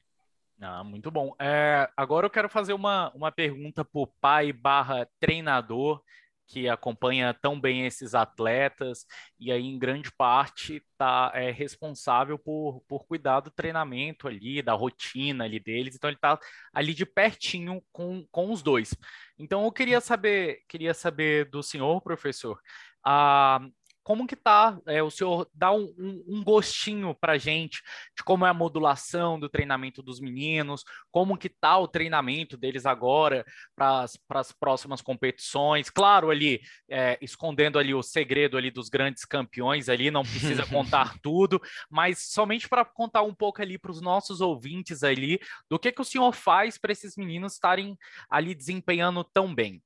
[0.60, 1.34] Ah, muito bom.
[1.36, 6.00] É, agora eu quero fazer uma, uma pergunta para o pai barra treinador
[6.48, 9.04] que acompanha tão bem esses atletas
[9.38, 14.72] e aí em grande parte tá é responsável por, por cuidar do treinamento ali, da
[14.72, 16.38] rotina ali deles, então ele está
[16.72, 18.94] ali de pertinho com, com os dois.
[19.38, 22.58] Então eu queria saber, queria saber do senhor, professor,
[23.04, 23.60] a,
[24.08, 24.80] como que tá?
[24.86, 27.82] É, o senhor dá um, um, um gostinho para gente
[28.16, 32.86] de como é a modulação do treinamento dos meninos, como que tá o treinamento deles
[32.86, 33.44] agora
[33.76, 35.90] para as próximas competições.
[35.90, 41.18] Claro, ali é, escondendo ali o segredo ali dos grandes campeões ali, não precisa contar
[41.20, 45.92] tudo, mas somente para contar um pouco ali para os nossos ouvintes ali do que
[45.92, 47.94] que o senhor faz para esses meninos estarem
[48.30, 49.82] ali desempenhando tão bem.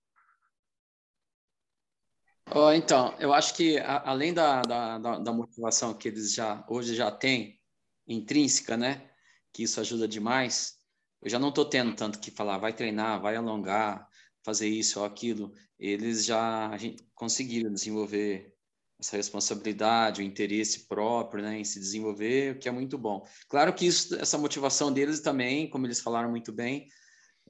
[2.55, 6.95] Oh, então, eu acho que a, além da, da, da, motivação que eles já hoje
[6.95, 7.59] já têm
[8.07, 9.11] intrínseca, né?
[9.53, 10.77] Que isso ajuda demais.
[11.23, 14.07] Eu já não estou tendo tanto que falar, vai treinar, vai alongar,
[14.45, 15.53] fazer isso ou aquilo.
[15.79, 16.71] Eles já
[17.15, 18.55] conseguiram desenvolver
[19.01, 23.27] essa responsabilidade, o interesse próprio, né, em se desenvolver, o que é muito bom.
[23.49, 26.87] Claro que isso, essa motivação deles também, como eles falaram muito bem,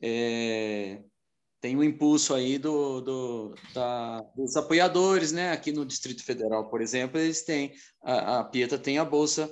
[0.01, 1.03] é,
[1.63, 5.53] tem um impulso aí do, do da, dos apoiadores, né?
[5.53, 7.73] Aqui no Distrito Federal, por exemplo, eles têm
[8.03, 9.49] a, a Pieta tem a bolsa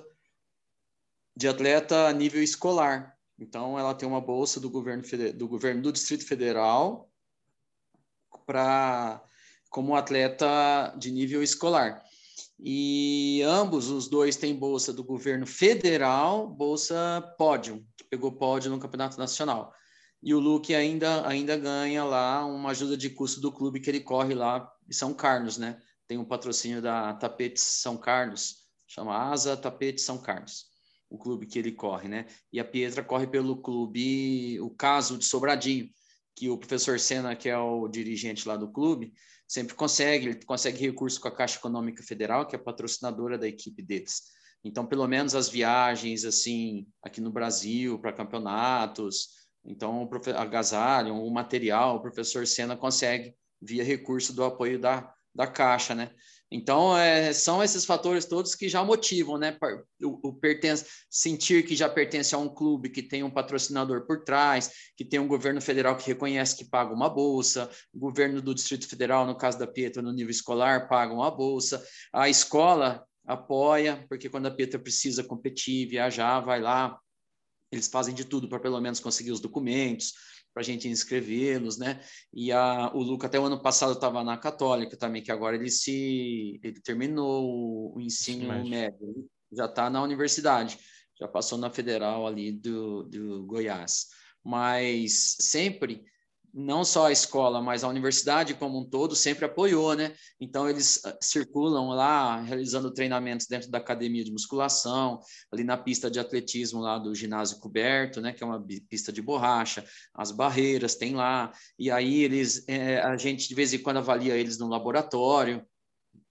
[1.37, 3.17] de atleta a nível escolar.
[3.39, 7.09] Então, ela tem uma bolsa do governo do governo do Distrito Federal
[8.45, 9.23] para
[9.71, 12.03] como atleta de nível escolar.
[12.59, 18.81] E ambos, os dois, têm bolsa do governo federal, bolsa pódio, que pegou pódio no
[18.81, 19.73] Campeonato Nacional
[20.23, 24.01] e o Luke ainda, ainda ganha lá uma ajuda de custo do clube que ele
[24.01, 25.81] corre lá em São Carlos, né?
[26.07, 30.69] Tem um patrocínio da Tapetes São Carlos, chama Asa Tapete São Carlos.
[31.09, 32.27] o clube que ele corre, né?
[32.53, 35.91] E a Pietra corre pelo clube, o caso de Sobradinho,
[36.37, 39.13] que o professor Sena, que é o dirigente lá do clube,
[39.47, 43.83] sempre consegue, ele consegue recurso com a Caixa Econômica Federal, que é patrocinadora da equipe
[43.83, 44.23] deles.
[44.63, 51.97] Então, pelo menos as viagens, assim, aqui no Brasil, para campeonatos, então, agasalho, o material,
[51.97, 56.11] o professor Sena consegue via recurso do apoio da, da Caixa, né?
[56.53, 59.57] Então, é, são esses fatores todos que já motivam, né?
[60.03, 64.25] O, o pertence, sentir que já pertence a um clube que tem um patrocinador por
[64.25, 68.53] trás, que tem um governo federal que reconhece que paga uma bolsa, o governo do
[68.53, 74.05] Distrito Federal, no caso da Pietra, no nível escolar, paga uma bolsa, a escola apoia,
[74.09, 76.99] porque quando a Pietra precisa competir, viajar, vai lá,
[77.71, 80.15] eles fazem de tudo para pelo menos conseguir os documentos,
[80.53, 82.01] para a gente inscrevê-los, né?
[82.33, 85.71] E a, o Luca até o ano passado estava na Católica também, que agora ele
[85.71, 90.79] se ele terminou o ensino médio, já está na universidade,
[91.19, 94.07] já passou na federal ali do, do Goiás.
[94.45, 96.05] Mas sempre
[96.53, 100.15] não só a escola, mas a universidade como um todo sempre apoiou, né?
[100.41, 105.21] Então eles ah, circulam lá realizando treinamentos dentro da academia de musculação,
[105.53, 108.33] ali na pista de atletismo lá do ginásio coberto, né?
[108.33, 109.85] Que é uma pista de borracha,
[110.15, 114.37] as barreiras tem lá e aí eles é, a gente de vez em quando avalia
[114.37, 115.65] eles no laboratório.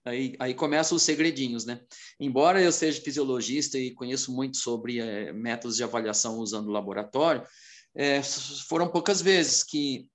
[0.04, 1.80] Aí, aí começam os segredinhos, né?
[2.18, 7.46] Embora eu seja fisiologista e conheço muito sobre é, métodos de avaliação usando o laboratório,
[7.94, 8.22] é,
[8.68, 10.08] foram poucas vezes que,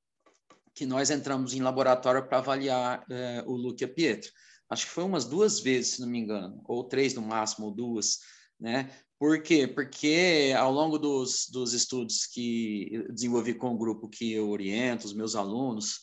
[0.76, 4.30] que nós entramos em laboratório para avaliar é, o Luke e a Pietro.
[4.70, 7.74] Acho que foi umas duas vezes, se não me engano, ou três no máximo, ou
[7.74, 8.20] duas,
[8.60, 8.92] né?
[9.18, 9.66] Por quê?
[9.66, 15.14] Porque ao longo dos, dos estudos que desenvolvi com o grupo que eu oriento, os
[15.14, 16.02] meus alunos,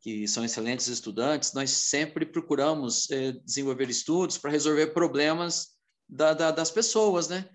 [0.00, 5.76] que são excelentes estudantes, nós sempre procuramos é, desenvolver estudos para resolver problemas
[6.08, 7.46] da, da, das pessoas, né?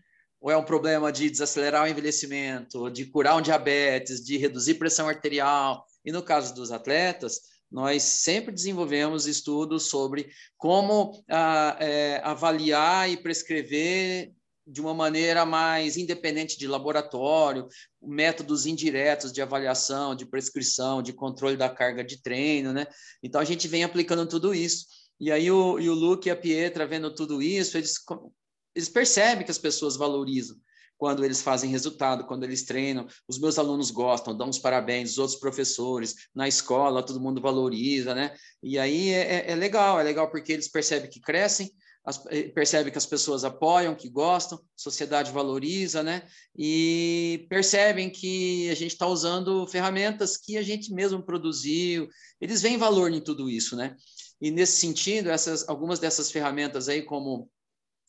[0.41, 5.07] ou é um problema de desacelerar o envelhecimento, de curar um diabetes, de reduzir pressão
[5.07, 5.85] arterial.
[6.03, 13.17] E no caso dos atletas, nós sempre desenvolvemos estudos sobre como ah, é, avaliar e
[13.17, 14.33] prescrever
[14.67, 17.67] de uma maneira mais independente de laboratório,
[18.01, 22.85] métodos indiretos de avaliação, de prescrição, de controle da carga de treino, né?
[23.23, 24.85] Então a gente vem aplicando tudo isso.
[25.19, 27.95] E aí o, e o Luke e a Pietra vendo tudo isso, eles
[28.73, 30.57] eles percebem que as pessoas valorizam
[31.01, 33.07] quando eles fazem resultado, quando eles treinam.
[33.27, 38.13] Os meus alunos gostam, dão os parabéns, os outros professores, na escola, todo mundo valoriza,
[38.13, 38.35] né?
[38.61, 41.71] E aí é, é, é legal, é legal porque eles percebem que crescem,
[42.05, 46.21] as, eh, percebem que as pessoas apoiam, que gostam, sociedade valoriza, né?
[46.55, 52.07] E percebem que a gente está usando ferramentas que a gente mesmo produziu.
[52.39, 53.95] Eles veem valor em tudo isso, né?
[54.39, 57.49] E nesse sentido, essas, algumas dessas ferramentas aí, como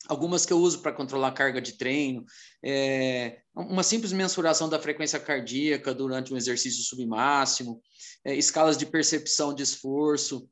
[0.07, 2.25] algumas que eu uso para controlar a carga de treino,
[2.63, 7.81] é, uma simples mensuração da frequência cardíaca durante um exercício submáximo,
[8.25, 10.49] é, escalas de percepção de esforço,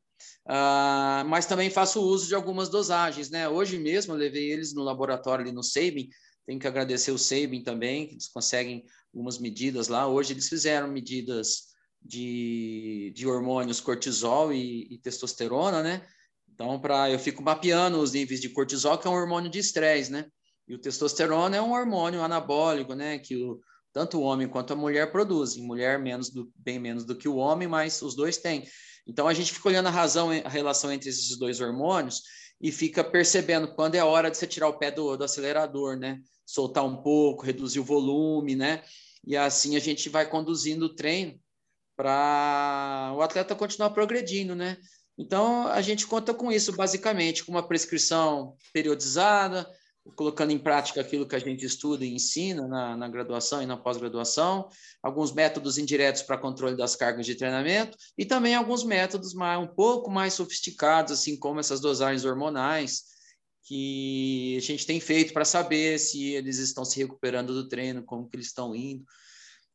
[0.48, 3.48] uh, mas também faço uso de algumas dosagens, né?
[3.48, 6.10] Hoje mesmo eu levei eles no laboratório ali no Sabin,
[6.46, 10.08] tenho que agradecer o Sabin também, que eles conseguem algumas medidas lá.
[10.08, 16.06] Hoje eles fizeram medidas de, de hormônios cortisol e, e testosterona, né?
[16.62, 20.12] Então, para eu fico mapeando os níveis de cortisol, que é um hormônio de estresse,
[20.12, 20.28] né?
[20.67, 23.17] E o testosterona é um hormônio anabólico, né?
[23.17, 23.60] Que o,
[23.91, 25.63] tanto o homem quanto a mulher produzem.
[25.63, 28.63] Mulher menos do, bem menos do que o homem, mas os dois têm.
[29.08, 32.21] Então a gente fica olhando a razão, a relação entre esses dois hormônios
[32.62, 36.19] e fica percebendo quando é hora de você tirar o pé do, do acelerador, né?
[36.45, 38.84] Soltar um pouco, reduzir o volume, né?
[39.26, 41.39] E assim a gente vai conduzindo o treino
[41.95, 44.78] para o atleta continuar progredindo, né?
[45.17, 49.67] Então, a gente conta com isso, basicamente, com uma prescrição periodizada,
[50.15, 53.78] colocando em prática aquilo que a gente estuda e ensina na, na graduação e na
[53.78, 54.67] pós-graduação,
[55.02, 59.67] alguns métodos indiretos para controle das cargas de treinamento e também alguns métodos mais, um
[59.67, 63.04] pouco mais sofisticados, assim como essas dosagens hormonais,
[63.63, 68.28] que a gente tem feito para saber se eles estão se recuperando do treino, como
[68.28, 69.06] que eles estão indo.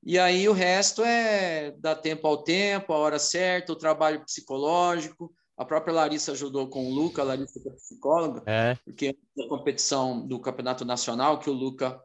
[0.02, 5.32] E aí o resto é dar tempo ao tempo, a hora certa, o trabalho psicológico.
[5.56, 8.74] A própria Larissa ajudou com o Luca, a Larissa é psicóloga, é.
[8.84, 12.00] porque a competição do campeonato nacional que o Luca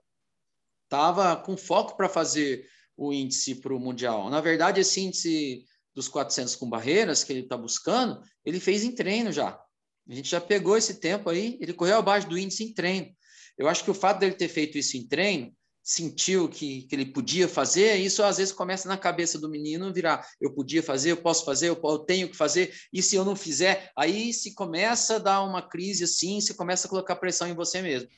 [0.86, 2.66] estava com foco para fazer
[2.96, 4.30] o índice para o mundial.
[4.30, 8.96] Na verdade, esse índice dos 400 com barreiras que ele está buscando, ele fez em
[8.96, 9.60] treino já.
[10.10, 13.08] A gente já pegou esse tempo aí, ele correu abaixo do índice em treino.
[13.58, 15.54] Eu acho que o fato dele ter feito isso em treino
[15.84, 20.28] sentiu que, que ele podia fazer, isso às vezes começa na cabeça do menino virar,
[20.40, 23.36] eu podia fazer, eu posso fazer, eu, eu tenho que fazer, e se eu não
[23.36, 27.56] fizer, aí se começa a dar uma crise assim, você começa a colocar pressão em
[27.56, 28.10] você mesmo.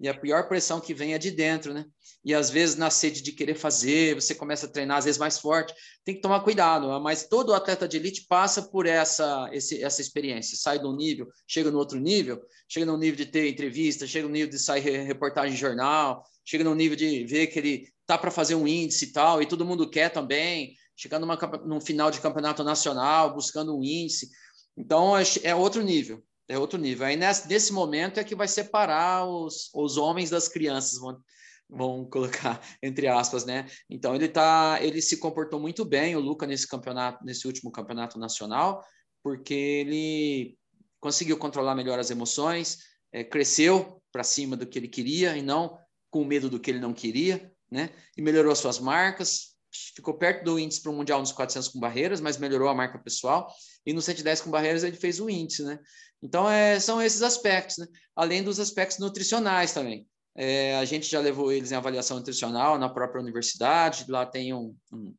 [0.00, 1.84] E a pior pressão que vem é de dentro, né?
[2.24, 5.38] E às vezes na sede de querer fazer, você começa a treinar às vezes mais
[5.38, 6.98] forte, tem que tomar cuidado.
[7.00, 11.28] Mas todo atleta de elite passa por essa esse, essa experiência, sai de um nível,
[11.46, 14.80] chega no outro nível, chega no nível de ter entrevista, chega no nível de sair
[15.02, 19.04] reportagem em jornal, chega no nível de ver que ele tá para fazer um índice
[19.04, 21.36] e tal, e todo mundo quer também, chegando numa,
[21.66, 24.30] num final de campeonato nacional, buscando um índice.
[24.76, 27.06] Então é outro nível é outro nível.
[27.06, 31.22] Aí nesse, nesse momento é que vai separar os, os homens das crianças, vão,
[31.68, 33.66] vão colocar entre aspas, né?
[33.88, 38.18] Então ele tá, ele se comportou muito bem, o Luca nesse campeonato, nesse último campeonato
[38.18, 38.84] nacional,
[39.22, 40.58] porque ele
[40.98, 42.78] conseguiu controlar melhor as emoções,
[43.12, 45.78] é, cresceu para cima do que ele queria e não
[46.10, 47.90] com medo do que ele não queria, né?
[48.16, 49.54] E melhorou as suas marcas,
[49.94, 52.98] ficou perto do índice para o mundial nos 400 com barreiras, mas melhorou a marca
[52.98, 53.48] pessoal
[53.84, 55.78] e no 110 com barreiras ele fez o índice, né?
[56.22, 57.86] Então, é, são esses aspectos, né?
[58.14, 60.06] além dos aspectos nutricionais também.
[60.34, 64.76] É, a gente já levou eles em avaliação nutricional na própria universidade, lá tem um,
[64.92, 65.14] um,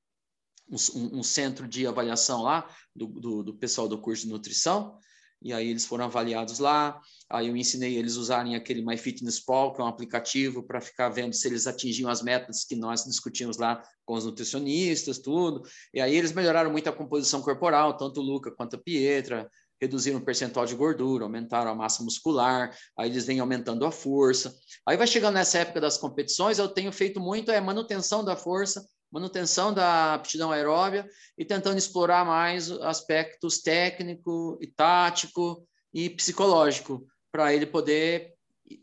[0.69, 4.97] um, um centro de avaliação lá do, do, do, pessoal do curso de nutrição,
[5.41, 9.83] e aí eles foram avaliados lá, aí eu ensinei eles usarem aquele MyFitnessPal, que é
[9.83, 14.13] um aplicativo para ficar vendo se eles atingiam as metas que nós discutimos lá com
[14.13, 15.63] os nutricionistas, tudo,
[15.93, 19.49] e aí eles melhoraram muito a composição corporal, tanto o Luca quanto a Pietra,
[19.81, 24.55] reduziram o percentual de gordura, aumentaram a massa muscular, aí eles vêm aumentando a força.
[24.87, 28.85] Aí vai chegando nessa época das competições, eu tenho feito muito é manutenção da força,
[29.11, 31.07] manutenção da aptidão aeróbia
[31.37, 38.33] e tentando explorar mais aspectos técnico e tático e psicológico para ele poder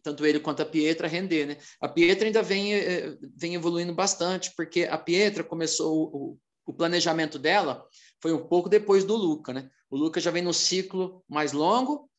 [0.03, 1.57] tanto ele quanto a Pietra render, né?
[1.81, 7.39] A Pietra ainda vem, eh, vem evoluindo bastante, porque a Pietra começou o, o planejamento
[7.39, 7.87] dela
[8.21, 9.71] foi um pouco depois do Luca, né?
[9.91, 12.11] O Lucas já vem no ciclo mais longo,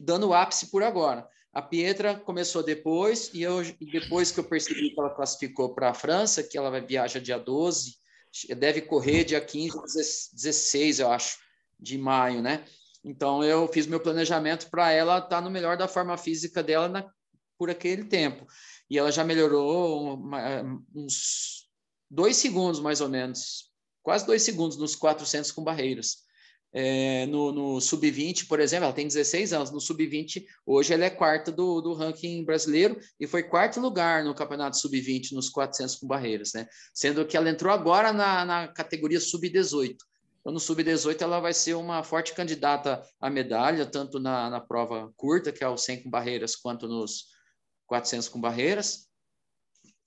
[0.00, 1.26] dando o ápice por agora.
[1.54, 5.94] A Pietra começou depois, e eu, depois que eu percebi que ela classificou para a
[5.94, 7.96] França, que ela vai viajar dia 12,
[8.56, 9.78] deve correr dia 15,
[10.34, 11.38] 16, eu acho,
[11.78, 12.64] de maio, né?
[13.04, 16.88] Então eu fiz meu planejamento para ela estar tá no melhor da forma física dela
[16.88, 17.08] na,
[17.56, 18.46] por aquele tempo.
[18.90, 21.68] E ela já melhorou uma, uns
[22.10, 23.70] dois segundos, mais ou menos,
[24.02, 26.23] quase dois segundos nos 400 com barreiras.
[26.76, 31.10] É, no, no sub-20, por exemplo, ela tem 16 anos, no sub-20, hoje ela é
[31.10, 36.08] quarta do, do ranking brasileiro e foi quarto lugar no campeonato sub-20 nos 400 com
[36.08, 36.66] barreiras, né?
[36.92, 39.94] Sendo que ela entrou agora na, na categoria sub-18.
[40.40, 45.12] Então, no sub-18, ela vai ser uma forte candidata à medalha, tanto na, na prova
[45.16, 47.28] curta, que é o 100 com barreiras, quanto nos
[47.86, 49.08] 400 com barreiras.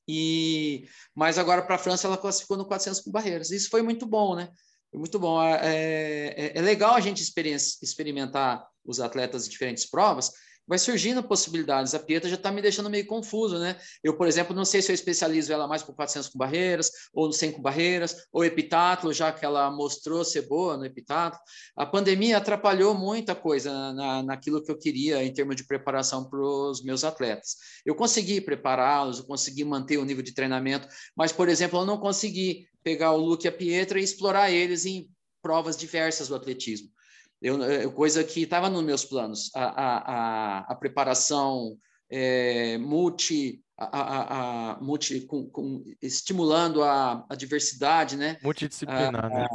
[0.05, 3.51] E mas agora para a França ela classificou no 400 com barreiras.
[3.51, 4.49] Isso foi muito bom, né?
[4.91, 5.41] Foi muito bom.
[5.41, 10.31] É, é, é legal a gente experimentar os atletas de diferentes provas,
[10.67, 11.95] vai surgindo possibilidades.
[11.95, 13.79] A Pietra já está me deixando meio confuso, né?
[14.03, 17.27] Eu, por exemplo, não sei se eu especializo ela mais por 400 com barreiras, ou
[17.27, 21.41] no 100 com barreiras, ou epitáculo, já que ela mostrou ser boa no epitáculo.
[21.75, 26.41] A pandemia atrapalhou muita coisa na, naquilo que eu queria em termos de preparação para
[26.41, 27.55] os meus atletas.
[27.85, 31.97] Eu consegui prepará-los, eu consegui manter o nível de treinamento, mas, por exemplo, eu não
[31.97, 35.09] consegui pegar o Luke e a Pietra e explorar eles em
[35.41, 36.87] provas diversas do atletismo.
[37.41, 41.77] Eu, eu coisa que estava nos meus planos, a, a, a, a preparação
[42.09, 48.37] é, multi, a, a, multi com, com, estimulando a, a diversidade, né?
[48.41, 49.47] Multidisciplinar, né?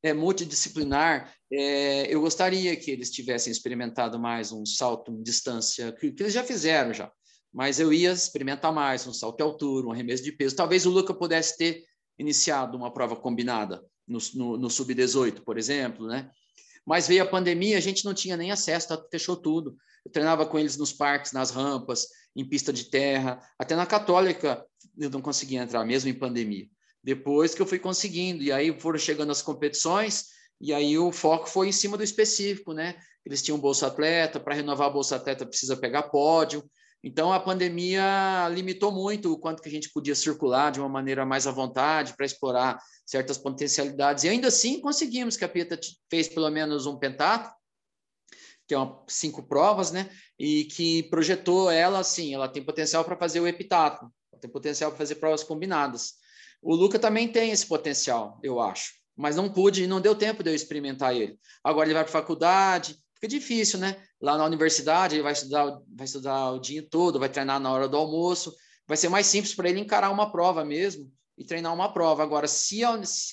[0.00, 1.34] É multidisciplinar.
[1.52, 6.32] É, eu gostaria que eles tivessem experimentado mais um salto em distância, que, que eles
[6.32, 7.10] já fizeram já,
[7.52, 10.54] mas eu ia experimentar mais um salto de altura, um arremesso de peso.
[10.54, 16.06] Talvez o Luca pudesse ter iniciado uma prova combinada no, no, no sub-18, por exemplo,
[16.06, 16.30] né?
[16.84, 19.76] Mas veio a pandemia, a gente não tinha nem acesso, tá, fechou tudo.
[20.04, 24.64] Eu treinava com eles nos parques, nas rampas, em pista de terra, até na Católica
[24.98, 26.66] eu não conseguia entrar, mesmo em pandemia.
[27.02, 30.26] Depois que eu fui conseguindo, e aí foram chegando as competições,
[30.60, 32.96] e aí o foco foi em cima do específico, né?
[33.24, 36.64] Eles tinham Bolsa Atleta, para renovar a Bolsa Atleta precisa pegar pódio.
[37.02, 41.26] Então a pandemia limitou muito o quanto que a gente podia circular de uma maneira
[41.26, 44.22] mais à vontade para explorar certas potencialidades.
[44.22, 45.78] E ainda assim conseguimos que a Pieta
[46.08, 47.52] fez pelo menos um pentato,
[48.68, 50.08] que é uma, cinco provas, né?
[50.38, 54.08] E que projetou ela assim, ela tem potencial para fazer o epitato,
[54.40, 56.14] tem potencial para fazer provas combinadas.
[56.62, 60.50] O Luca também tem esse potencial, eu acho, mas não pude, não deu tempo de
[60.50, 61.36] eu experimentar ele.
[61.64, 63.96] Agora ele vai para faculdade, fica difícil, né?
[64.20, 67.88] Lá na universidade ele vai estudar, vai estudar o dia todo, vai treinar na hora
[67.88, 68.52] do almoço,
[68.86, 72.22] vai ser mais simples para ele encarar uma prova mesmo e treinar uma prova.
[72.22, 72.80] Agora, se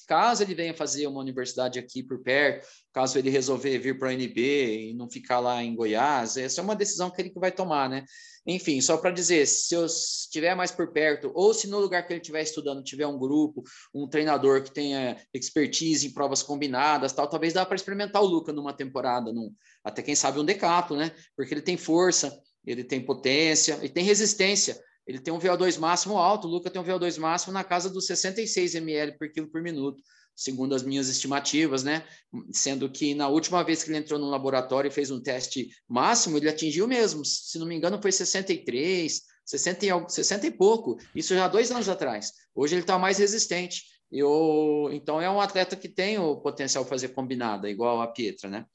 [0.08, 4.14] caso ele venha fazer uma universidade aqui por perto, caso ele resolver vir para a
[4.14, 7.90] NB e não ficar lá em Goiás, essa é uma decisão que ele vai tomar,
[7.90, 8.04] né?
[8.48, 12.14] Enfim, só para dizer, se eu estiver mais por perto, ou se no lugar que
[12.14, 17.30] ele estiver estudando tiver um grupo, um treinador que tenha expertise em provas combinadas, tal,
[17.30, 21.12] talvez dá para experimentar o Luca numa temporada, num, até quem sabe um decathlon, né?
[21.36, 22.36] Porque ele tem força,
[22.66, 24.80] ele tem potência e tem resistência.
[25.10, 28.06] Ele tem um VO2 máximo alto, o Luca tem um VO2 máximo na casa dos
[28.06, 30.04] 66 ml por quilo por minuto
[30.36, 32.06] segundo as minhas estimativas, né?
[32.54, 36.38] Sendo que na última vez que ele entrou no laboratório e fez um teste máximo,
[36.38, 41.36] ele atingiu mesmo, se não me engano, foi 63, 60 e, 60 e pouco, isso
[41.36, 42.32] já há dois anos atrás.
[42.56, 43.84] Hoje ele está mais resistente.
[44.10, 48.50] Eu, então é um atleta que tem o potencial de fazer combinada, igual a Pietra,
[48.50, 48.66] né?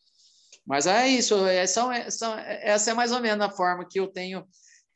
[0.67, 3.99] Mas é isso, é, são, é, são, essa é mais ou menos a forma que
[3.99, 4.47] eu tenho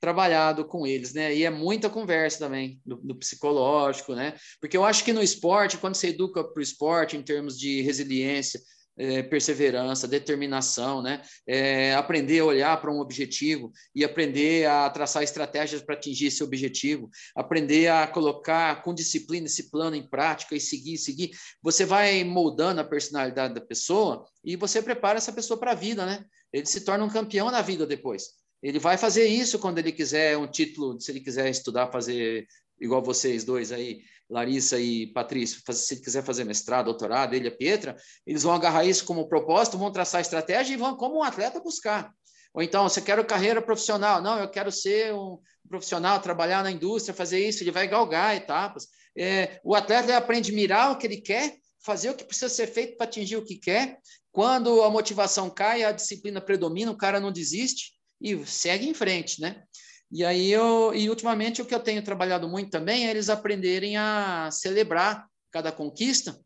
[0.01, 1.35] trabalhado com eles, né?
[1.35, 4.35] E é muita conversa também do, psicológico, né?
[4.61, 7.83] Porque eu acho que no esporte, quando você educa para o esporte em termos de
[7.83, 8.61] resiliência,
[8.99, 11.23] é, perseverança, determinação, né?
[11.47, 16.43] É, aprender a olhar para um objetivo e aprender a traçar estratégias para atingir esse
[16.43, 21.31] objetivo, aprender a colocar com disciplina esse plano em prática e seguir, seguir.
[21.63, 26.05] Você vai moldando a personalidade da pessoa e você prepara essa pessoa para a vida,
[26.05, 26.25] né?
[26.53, 28.39] Ele se torna um campeão na vida depois.
[28.63, 32.47] Ele vai fazer isso quando ele quiser um título, se ele quiser estudar, fazer
[32.81, 37.49] igual vocês dois aí, Larissa e Patrício, se ele quiser fazer mestrado, doutorado, ele e
[37.49, 37.97] a Pietra,
[38.27, 42.13] eles vão agarrar isso como propósito, vão traçar estratégia e vão, como um atleta, buscar.
[42.53, 44.21] Ou então, você quer carreira profissional?
[44.21, 45.39] Não, eu quero ser um
[45.69, 47.63] profissional, trabalhar na indústria, fazer isso.
[47.63, 48.89] Ele vai galgar etapas.
[49.17, 52.67] É, o atleta aprende a mirar o que ele quer, fazer o que precisa ser
[52.67, 53.99] feito para atingir o que quer.
[54.33, 59.41] Quando a motivação cai, a disciplina predomina, o cara não desiste e segue em frente,
[59.41, 59.63] né?
[60.11, 63.97] E aí eu e ultimamente o que eu tenho trabalhado muito também é eles aprenderem
[63.97, 66.39] a celebrar cada conquista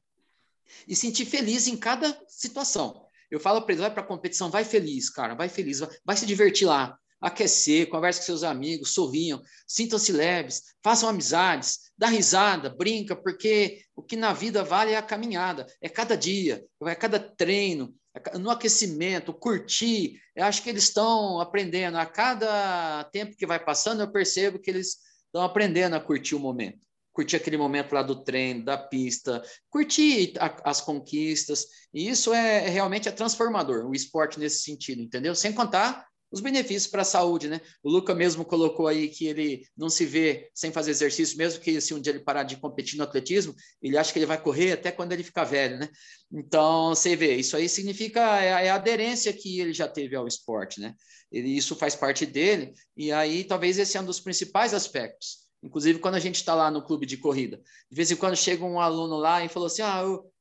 [0.86, 3.06] e sentir feliz em cada situação.
[3.30, 6.16] Eu falo para eles, vai para a competição, vai feliz, cara, vai feliz, vai, vai
[6.16, 12.68] se divertir lá, aquecer, converse com seus amigos, sorriam, sintam-se leves, façam amizades, dá risada,
[12.68, 17.20] brinca, porque o que na vida vale é a caminhada, é cada dia, é cada
[17.20, 17.94] treino,
[18.38, 20.20] no aquecimento, curtir.
[20.34, 21.96] Eu acho que eles estão aprendendo.
[21.96, 26.38] A cada tempo que vai passando, eu percebo que eles estão aprendendo a curtir o
[26.38, 26.86] momento.
[27.12, 31.66] Curtir aquele momento lá do treino, da pista, curtir a, as conquistas.
[31.92, 35.34] E isso é, é realmente é transformador, o esporte nesse sentido, entendeu?
[35.34, 37.60] Sem contar os benefícios para a saúde, né?
[37.82, 41.78] O Luca mesmo colocou aí que ele não se vê sem fazer exercício, mesmo que
[41.78, 44.72] se um dia ele parar de competir no atletismo, ele acha que ele vai correr
[44.72, 45.90] até quando ele ficar velho, né?
[46.32, 50.16] Então, você vê, isso aí significa é a, é a aderência que ele já teve
[50.16, 50.94] ao esporte, né?
[51.30, 55.42] Ele, isso faz parte dele, e aí talvez esse é um dos principais aspectos.
[55.62, 57.60] Inclusive, quando a gente está lá no clube de corrida,
[57.90, 60.32] de vez em quando chega um aluno lá e falou assim: ah, eu,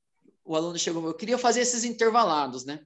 [0.44, 2.80] o aluno chegou, eu queria fazer esses intervalados, né?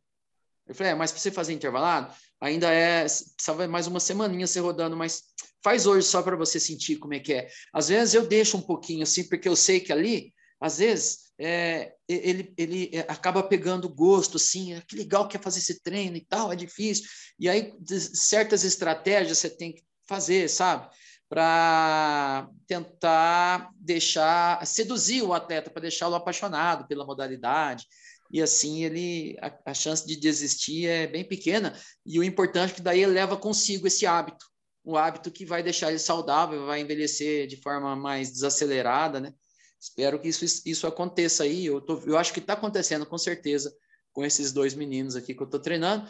[0.68, 4.60] Eu falei, é, mas para você fazer intervalado, ainda é, precisava mais uma semaninha você
[4.60, 5.24] rodando, mas
[5.64, 7.50] faz hoje só para você sentir como é que é.
[7.74, 11.94] Às vezes eu deixo um pouquinho assim, porque eu sei que ali, às vezes, é,
[12.08, 16.16] ele, ele é, acaba pegando gosto, assim, ah, que legal que é fazer esse treino
[16.18, 17.06] e tal, é difícil.
[17.40, 17.74] E aí,
[18.14, 20.88] certas estratégias você tem que fazer, sabe?
[21.28, 27.86] Para tentar deixar, seduzir o atleta, para deixá-lo apaixonado pela modalidade
[28.32, 31.78] e assim ele a, a, chance de desistir é bem pequena.
[32.06, 34.46] E o importante é que daí ele leva consigo esse hábito.
[34.84, 39.34] Um hábito que vai deixar ele saudável vai envelhecer de forma mais desacelerada né?
[39.80, 41.66] Espero que isso isso aconteça aí.
[41.66, 43.76] Eu tô, eu acho que está acontecendo com certeza
[44.12, 46.08] com esses dois meninos aqui que eu estou treinando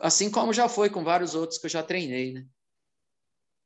[0.00, 2.46] assim como já foi com vários outros que eu já treinei né?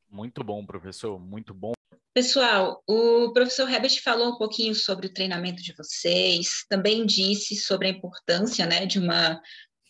[0.08, 1.18] Muito bom professor.
[1.18, 1.72] Muito bom
[2.14, 7.88] Pessoal, o professor Herbert falou um pouquinho sobre o treinamento de vocês, também disse sobre
[7.88, 9.40] a importância né, de uma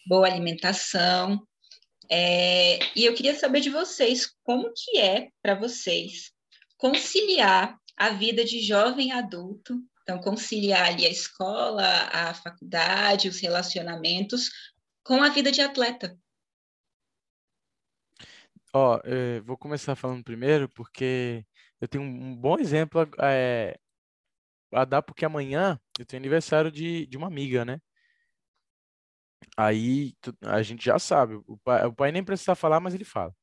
[0.07, 1.45] boa alimentação.
[2.09, 6.31] É, e eu queria saber de vocês como que é para vocês
[6.77, 14.49] conciliar a vida de jovem adulto, então conciliar ali a escola, a faculdade, os relacionamentos
[15.03, 16.17] com a vida de atleta.
[18.73, 21.45] Ó, oh, vou começar falando primeiro porque
[21.83, 23.77] eu tenho um bom exemplo é,
[24.73, 27.81] a dar, porque amanhã eu tenho aniversário de, de uma amiga, né?
[29.57, 33.35] Aí a gente já sabe, o pai, o pai nem precisa falar, mas ele fala.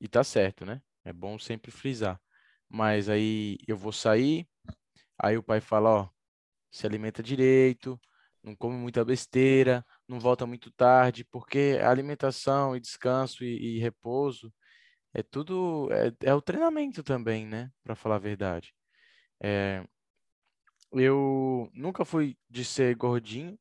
[0.00, 0.80] E tá certo, né?
[1.04, 2.20] É bom sempre frisar.
[2.68, 4.48] Mas aí eu vou sair,
[5.18, 6.10] aí o pai fala, ó,
[6.70, 8.00] se alimenta direito,
[8.42, 14.52] não come muita besteira, não volta muito tarde, porque alimentação e descanso e, e repouso
[15.18, 17.72] é tudo é, é o treinamento também, né?
[17.82, 18.72] Para falar a verdade.
[19.42, 19.84] É,
[20.92, 23.58] eu nunca fui de ser gordinho,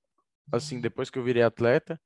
[0.51, 1.99] assim, depois que eu virei atleta.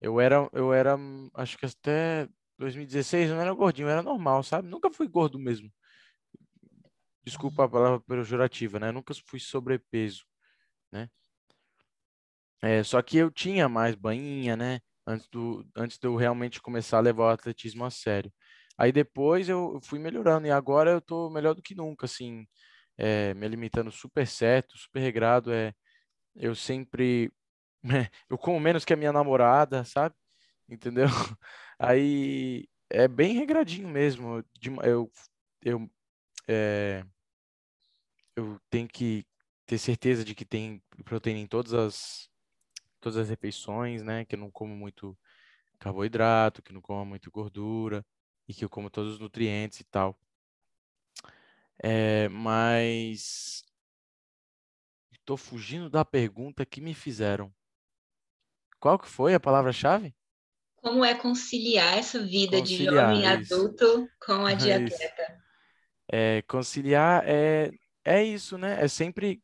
[0.00, 0.96] Eu era, eu era,
[1.34, 2.26] acho que até
[2.58, 4.68] 2016 eu não era gordinho, eu era normal, sabe?
[4.68, 5.70] Nunca fui gordo mesmo.
[7.22, 8.92] Desculpa a palavra pejorativa, né?
[8.92, 10.24] nunca fui sobrepeso,
[10.90, 11.10] né?
[12.62, 14.80] É, só que eu tinha mais bainha, né?
[15.06, 18.32] Antes, do, antes de eu realmente começar a levar o atletismo a sério.
[18.76, 22.46] Aí depois eu fui melhorando e agora eu tô melhor do que nunca, assim,
[22.98, 25.52] é, me alimentando super certo, super regrado.
[25.52, 25.72] É,
[26.36, 27.32] eu sempre,
[28.30, 30.14] eu como menos que a minha namorada, sabe?
[30.68, 31.06] Entendeu?
[31.78, 34.44] Aí é bem regradinho mesmo.
[34.82, 35.12] Eu,
[35.62, 35.90] eu,
[36.48, 37.04] é,
[38.36, 39.26] eu tenho que
[39.66, 42.28] ter certeza de que tem proteína em todas as,
[43.00, 44.24] todas as refeições, né?
[44.24, 45.18] Que eu não como muito
[45.78, 48.04] carboidrato, que não como muito gordura
[48.48, 50.18] e que eu como todos os nutrientes e tal.
[51.82, 53.64] É, mas
[55.12, 57.52] estou fugindo da pergunta que me fizeram.
[58.78, 60.14] Qual que foi a palavra-chave?
[60.76, 65.42] Como é conciliar essa vida conciliar, de jovem adulto com a de atleta?
[66.06, 67.70] É, conciliar é,
[68.04, 68.82] é isso, né?
[68.84, 69.42] É sempre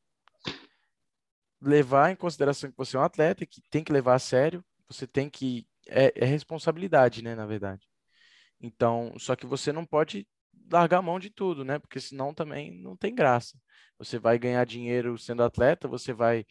[1.60, 5.06] levar em consideração que você é um atleta, que tem que levar a sério, você
[5.06, 5.66] tem que.
[5.86, 7.34] É, é responsabilidade, né?
[7.34, 7.89] Na verdade.
[8.60, 10.26] Então, só que você não pode
[10.70, 11.78] largar a mão de tudo, né?
[11.78, 13.58] Porque senão também não tem graça.
[13.98, 16.44] Você vai ganhar dinheiro sendo atleta, você vai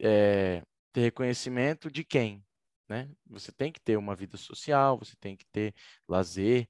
[0.00, 0.62] é,
[0.92, 2.44] ter reconhecimento de quem?
[2.88, 3.10] Né?
[3.26, 5.74] Você tem que ter uma vida social, você tem que ter
[6.08, 6.68] lazer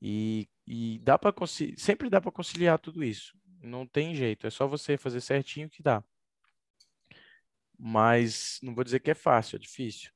[0.00, 1.34] e, e dá para
[1.76, 3.36] sempre dá para conciliar tudo isso.
[3.62, 6.02] Não tem jeito, é só você fazer certinho que dá.
[7.78, 10.10] Mas não vou dizer que é fácil, é difícil.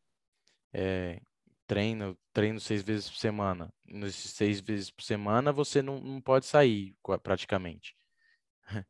[0.72, 1.20] É,
[1.66, 3.72] treino, treino seis vezes por semana.
[3.84, 7.96] Nesses seis vezes por semana você não, não pode sair praticamente.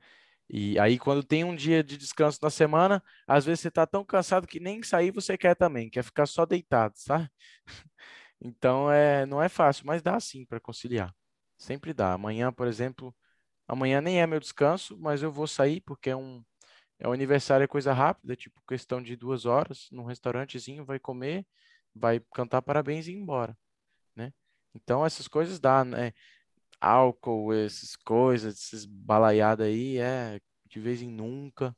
[0.51, 4.05] E aí, quando tem um dia de descanso na semana, às vezes você está tão
[4.05, 7.29] cansado que nem sair você quer também, quer ficar só deitado, sabe?
[8.41, 11.15] Então, é, não é fácil, mas dá sim para conciliar.
[11.57, 12.13] Sempre dá.
[12.13, 13.15] Amanhã, por exemplo,
[13.69, 16.45] amanhã nem é meu descanso, mas eu vou sair porque é um,
[16.99, 21.47] é um aniversário, é coisa rápida, tipo questão de duas horas, num restaurantezinho, vai comer,
[21.95, 23.57] vai cantar parabéns e ir embora,
[24.17, 24.33] né?
[24.75, 26.13] Então, essas coisas dá, né?
[26.85, 31.75] álcool, essas coisas, esses balaiadas aí, é de vez em nunca.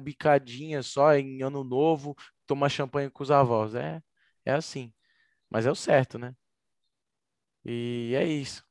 [0.00, 2.14] Bicadinha só em ano novo,
[2.46, 3.74] tomar champanhe com os avós.
[3.74, 4.00] É,
[4.44, 4.92] é assim.
[5.50, 6.34] Mas é o certo, né?
[7.64, 8.64] E é isso.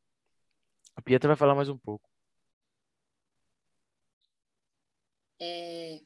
[0.95, 2.09] A Pietra vai falar mais um pouco.
[5.39, 6.01] É,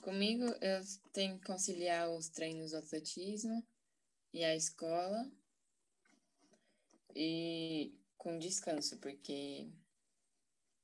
[0.00, 0.80] comigo, eu
[1.12, 3.64] tenho que conciliar os treinos do atletismo
[4.34, 5.30] e a escola.
[7.14, 9.68] E com descanso, porque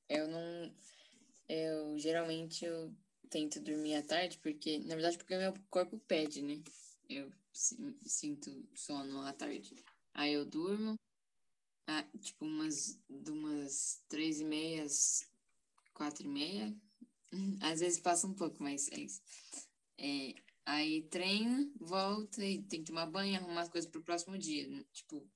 [0.07, 0.73] eu não.
[1.49, 2.95] Eu geralmente eu
[3.29, 6.63] tento dormir à tarde, porque, na verdade, porque meu corpo pede, né?
[7.09, 9.75] Eu sinto sono à tarde.
[10.13, 10.97] Aí eu durmo,
[11.87, 14.85] ah, tipo, umas, de umas três e meia,
[15.93, 16.73] quatro e meia.
[17.61, 19.21] Às vezes passa um pouco, mas é isso.
[19.97, 20.35] É,
[20.65, 24.67] aí treino, volta e tem que tomar banho, arrumar as coisas pro próximo dia.
[24.91, 25.27] Tipo,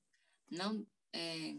[0.50, 0.86] não.
[1.12, 1.56] É,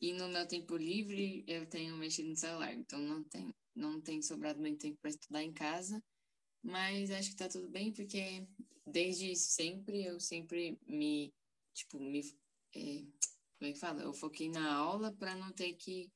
[0.00, 4.22] e no meu tempo livre eu tenho mexido no celular, então não tem, não tem
[4.22, 6.02] sobrado muito tempo para estudar em casa.
[6.62, 8.46] Mas acho que tá tudo bem, porque
[8.86, 11.32] desde sempre eu sempre me,
[11.74, 12.20] tipo, me.
[12.74, 13.04] É,
[13.58, 14.02] como é que fala?
[14.02, 16.10] Eu foquei na aula para não ter que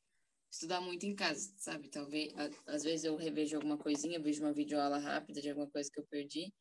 [0.53, 1.88] estudar muito em casa, sabe?
[1.88, 2.30] Talvez,
[2.66, 6.07] às vezes eu revejo alguma coisinha, vejo uma videoaula rápida de alguma coisa que eu
[6.07, 6.53] perdi.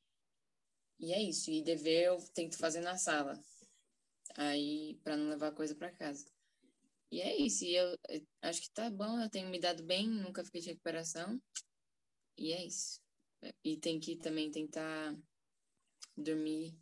[0.98, 1.52] E é isso.
[1.52, 3.38] E dever eu tento fazer na sala.
[4.38, 6.26] Aí, para não levar coisa para casa.
[7.12, 7.66] E é isso.
[7.66, 10.70] E eu, eu acho que tá bom, eu tenho me dado bem, nunca fiquei de
[10.70, 11.42] recuperação.
[12.38, 13.02] E é isso.
[13.62, 15.18] E tem que também tentar
[16.16, 16.78] dormir,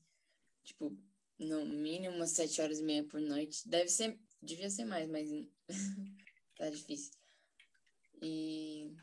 [0.64, 0.96] tipo,
[1.40, 3.68] no mínimo umas sete horas e meia por noite.
[3.68, 5.28] Deve ser, devia ser mais, mas
[6.60, 7.14] tá difícil.
[8.22, 8.94] E,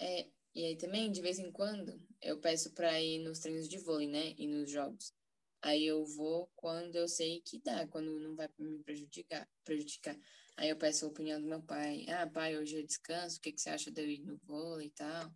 [0.00, 3.78] é, e aí também, de vez em quando, eu peço pra ir nos treinos de
[3.78, 4.34] vôlei, né?
[4.36, 5.14] E nos jogos.
[5.62, 10.18] Aí eu vou quando eu sei que dá, quando não vai me prejudicar, prejudicar.
[10.56, 12.06] Aí eu peço a opinião do meu pai.
[12.08, 14.88] Ah, pai, hoje eu descanso, o que, que você acha de eu ir no vôlei
[14.88, 15.32] e tal?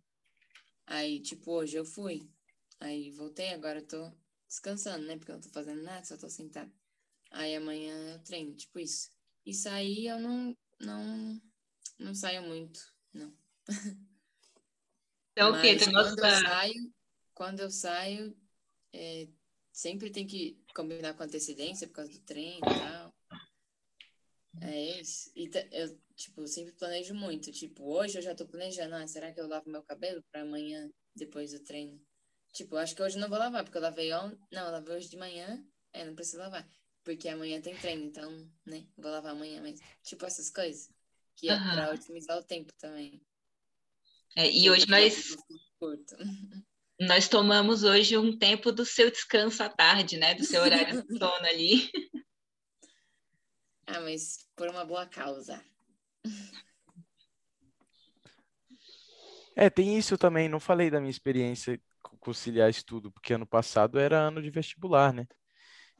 [0.85, 2.29] Aí, tipo, hoje eu fui.
[2.79, 4.11] Aí voltei, agora eu tô
[4.47, 5.17] descansando, né?
[5.17, 6.71] Porque eu não tô fazendo nada, só tô sentado.
[7.31, 9.09] Aí amanhã eu treino, tipo isso.
[9.45, 11.41] E sair eu não, não,
[11.99, 12.79] não saio muito,
[13.13, 13.33] não.
[15.31, 15.75] Então, o quê?
[15.77, 16.93] quando eu saio,
[17.33, 18.37] quando eu saio,
[18.93, 19.27] é,
[19.71, 23.15] sempre tem que combinar com antecedência por causa do treino e tal.
[24.61, 25.29] É isso.
[25.35, 27.51] E eu, tipo, sempre planejo muito.
[27.51, 30.89] Tipo, hoje eu já tô planejando, ah, será que eu lavo meu cabelo para amanhã,
[31.13, 31.99] depois do treino?
[32.53, 34.39] Tipo, acho que hoje não vou lavar, porque eu lavei ontem.
[34.51, 35.61] Não, eu lavei hoje de manhã.
[35.91, 36.65] É, não preciso lavar.
[37.05, 38.83] Porque amanhã tem treino, então, né?
[38.97, 39.85] Vou lavar amanhã mesmo.
[40.03, 40.89] Tipo, essas coisas.
[41.35, 41.71] Que é uhum.
[41.71, 43.21] pra otimizar o tempo também.
[44.35, 45.37] É, e hoje nós.
[46.97, 50.33] Nós tomamos hoje um tempo do seu descanso à tarde, né?
[50.33, 51.91] Do seu horário de sono ali.
[53.85, 55.61] Ah, mas por uma boa causa.
[59.57, 60.47] É, tem isso também.
[60.47, 61.77] Não falei da minha experiência
[62.21, 65.27] conciliar estudo, porque ano passado era ano de vestibular, né?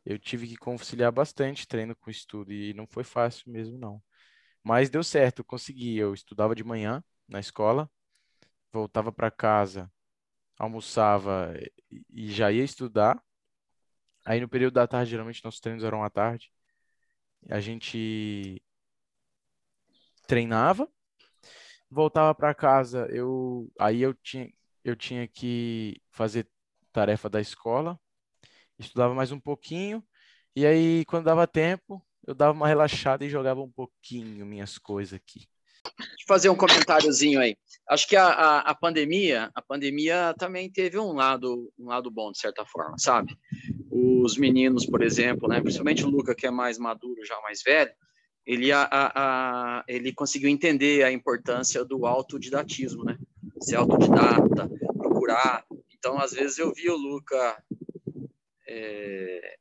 [0.06, 4.02] Eu tive que conciliar bastante treino com estudo e não foi fácil mesmo, não.
[4.64, 5.98] Mas deu certo, consegui.
[5.98, 7.90] Eu estudava de manhã na escola,
[8.72, 9.92] voltava para casa,
[10.60, 11.54] almoçava
[12.10, 13.22] e já ia estudar.
[14.26, 16.52] Aí no período da tarde, geralmente nossos treinos eram à tarde.
[17.50, 18.62] A gente
[20.28, 20.88] treinava,
[21.90, 24.52] voltava para casa, eu aí eu tinha
[24.84, 26.48] eu tinha que fazer
[26.92, 28.00] tarefa da escola,
[28.80, 30.04] estudava mais um pouquinho,
[30.56, 35.14] e aí, quando dava tempo, eu dava uma relaxada e jogava um pouquinho minhas coisas
[35.14, 35.48] aqui.
[35.98, 37.56] Deixa eu fazer um comentáriozinho aí.
[37.88, 42.32] Acho que a, a, a, pandemia, a pandemia também teve um lado, um lado bom,
[42.32, 43.38] de certa forma, sabe?
[43.92, 47.92] Os meninos, por exemplo, né, principalmente o Luca, que é mais maduro, já mais velho,
[48.46, 53.18] ele, a, a, ele conseguiu entender a importância do autodidatismo, né?
[53.60, 55.66] Ser autodidata, procurar.
[55.94, 57.64] Então, às vezes, eu vi o Luca
[58.68, 59.58] é,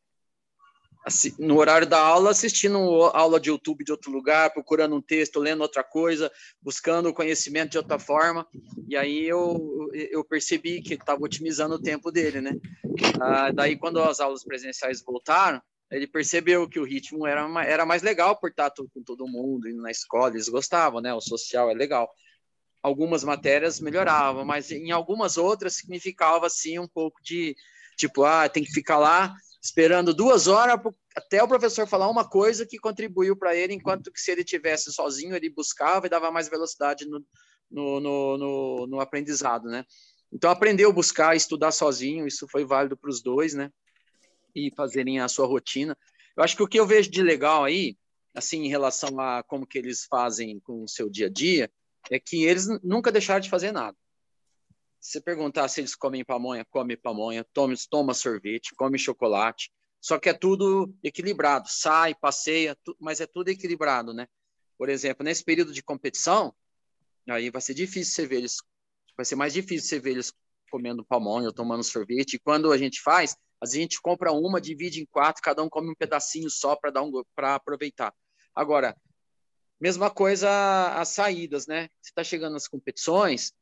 [1.39, 2.79] no horário da aula, assistindo
[3.13, 6.33] aula de YouTube de outro lugar, procurando um texto, lendo outra coisa,
[6.63, 8.47] buscando conhecimento de outra forma.
[8.89, 12.53] E aí eu, eu percebi que estava otimizando o tempo dele, né?
[13.21, 18.03] Ah, daí, quando as aulas presenciais voltaram, ele percebeu que o ritmo era, era mais
[18.03, 21.13] legal por estar com todo mundo, indo na escola, eles gostavam, né?
[21.13, 22.11] O social é legal.
[22.83, 27.55] Algumas matérias melhoravam, mas em algumas outras significava, assim, um pouco de,
[27.97, 30.79] tipo, ah, tem que ficar lá esperando duas horas
[31.17, 34.93] até o professor falar uma coisa que contribuiu para ele, enquanto que se ele tivesse
[34.93, 37.25] sozinho, ele buscava e dava mais velocidade no,
[37.71, 39.85] no, no, no, no aprendizado, né?
[40.33, 43.71] Então, aprendeu a buscar, estudar sozinho, isso foi válido para os dois, né?
[44.55, 45.97] e fazerem a sua rotina.
[46.37, 47.97] Eu acho que o que eu vejo de legal aí,
[48.35, 51.71] assim, em relação a como que eles fazem com o seu dia a dia,
[52.11, 53.97] é que eles nunca deixaram de fazer nada.
[55.05, 60.31] Se perguntar se eles comem pamonha, come pamonha, toma, toma sorvete, come chocolate, só que
[60.31, 64.27] é tudo equilibrado, sai, passeia, mas é tudo equilibrado, né?
[64.79, 66.55] Por exemplo, nesse período de competição,
[67.29, 68.63] aí vai ser difícil você ver eles,
[69.15, 70.33] vai ser mais difícil você ver eles
[70.71, 72.37] comendo pamonha ou tomando sorvete.
[72.37, 75.91] E quando a gente faz, a gente compra uma, divide em quatro, cada um come
[75.91, 78.15] um pedacinho só para dar um para aproveitar.
[78.55, 78.97] Agora,
[79.79, 80.49] mesma coisa
[80.99, 81.91] as saídas, né?
[82.01, 83.53] Você está chegando nas competições,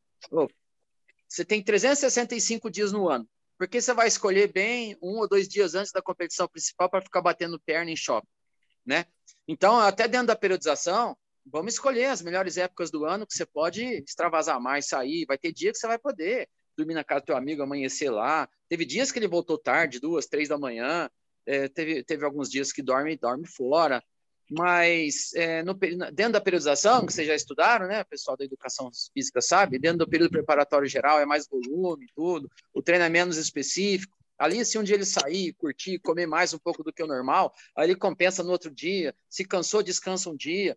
[1.33, 3.27] você tem 365 dias no ano.
[3.57, 7.01] Por que você vai escolher bem um ou dois dias antes da competição principal para
[7.01, 8.29] ficar batendo perna em shopping,
[8.85, 9.07] né?
[9.49, 11.17] Então, até dentro da periodização,
[11.47, 15.25] vamos escolher as melhores épocas do ano que você pode extravasar mais, sair.
[15.27, 18.47] Vai ter dia que você vai poder dormir na casa do teu amigo, amanhecer lá.
[18.69, 21.09] Teve dias que ele voltou tarde, duas, três da manhã.
[21.47, 24.05] É, teve, teve alguns dias que dorme dorme fora.
[24.55, 28.03] Mas é, no, dentro da periodização, que vocês já estudaram, né?
[28.03, 32.51] O pessoal da educação física sabe, dentro do período preparatório geral é mais volume, tudo.
[32.75, 34.15] O treino é menos específico.
[34.39, 37.55] Ali, se um dia ele sair, curtir, comer mais um pouco do que o normal,
[37.75, 39.15] aí ele compensa no outro dia.
[39.29, 40.77] Se cansou, descansa um dia.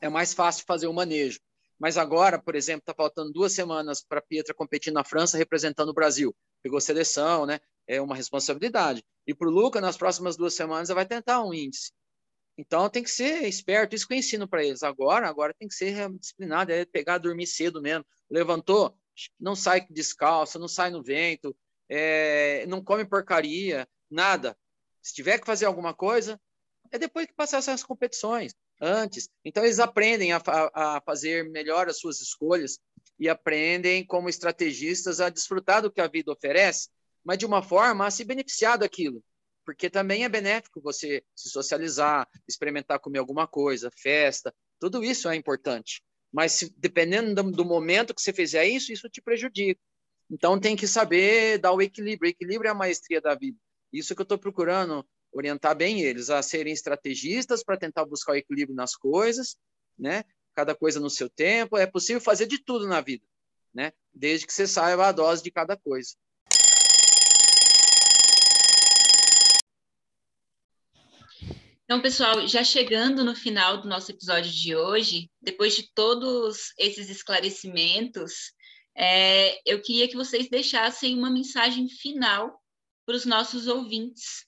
[0.00, 1.40] É mais fácil fazer o manejo.
[1.78, 5.90] Mas agora, por exemplo, está faltando duas semanas para a Pietra competir na França representando
[5.90, 6.34] o Brasil.
[6.62, 7.60] Pegou seleção, né?
[7.86, 9.04] É uma responsabilidade.
[9.26, 11.92] E para o Luca, nas próximas duas semanas, vai tentar um índice.
[12.58, 14.82] Então tem que ser esperto, isso que eu ensino para eles.
[14.82, 18.04] Agora, agora tem que ser disciplinado, é pegar, dormir cedo mesmo.
[18.28, 18.98] Levantou,
[19.38, 21.56] não sai descalço, não sai no vento,
[21.88, 24.58] é, não come porcaria, nada.
[25.00, 26.38] Se tiver que fazer alguma coisa,
[26.90, 29.28] é depois que passar essas competições antes.
[29.44, 30.42] Então, eles aprendem a,
[30.74, 32.78] a, fazer melhor as suas escolhas
[33.18, 36.88] e aprendem, como estrategistas, a desfrutar do que a vida oferece,
[37.24, 39.22] mas de uma forma a se beneficiar daquilo.
[39.68, 44.50] Porque também é benéfico você se socializar, experimentar comer alguma coisa, festa,
[44.80, 46.02] tudo isso é importante.
[46.32, 49.78] Mas se, dependendo do, momento que você fizer isso, isso te prejudica.
[50.30, 52.30] Então tem que saber dar o equilíbrio.
[52.30, 53.58] O equilíbrio é a maestria da vida.
[53.92, 58.36] Isso que eu estou procurando orientar bem eles a serem estrategistas para tentar buscar o
[58.36, 59.54] equilíbrio nas coisas,
[59.98, 60.24] né?
[60.54, 61.76] Cada coisa no seu tempo.
[61.76, 63.26] É possível fazer de tudo na vida,
[63.74, 63.92] né?
[64.14, 66.14] Desde que você saiba a dose de cada coisa.
[71.90, 77.08] Então, pessoal, já chegando no final do nosso episódio de hoje, depois de todos esses
[77.08, 78.52] esclarecimentos,
[78.94, 82.62] é, eu queria que vocês deixassem uma mensagem final
[83.06, 84.44] para os nossos ouvintes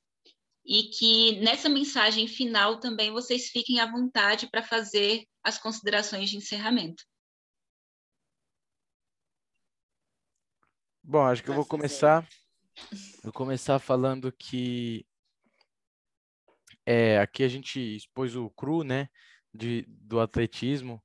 [0.67, 6.37] e que nessa mensagem final também vocês fiquem à vontade para fazer as considerações de
[6.37, 7.03] encerramento.
[11.03, 12.29] Bom, acho que eu vou começar.
[13.23, 15.07] Vou começar falando que
[16.91, 19.09] é, aqui a gente expôs o cru, né,
[19.55, 21.01] de, do atletismo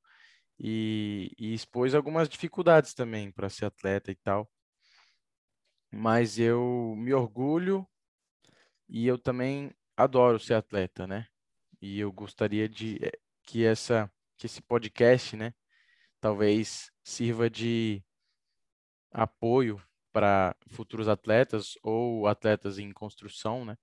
[0.60, 4.50] e, e expôs algumas dificuldades também para ser atleta e tal.
[5.92, 7.88] Mas eu me orgulho
[8.90, 11.28] e eu também adoro ser atleta, né?
[11.80, 15.54] E eu gostaria de eh, que essa que esse podcast, né,
[16.20, 18.04] talvez sirva de
[19.12, 19.82] apoio
[20.12, 23.78] para futuros atletas ou atletas em construção, né?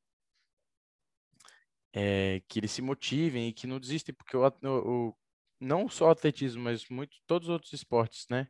[1.92, 5.16] É, que eles se motivem e que não desistem, porque o, o,
[5.60, 8.48] não só o atletismo, mas muito, todos os outros esportes, né?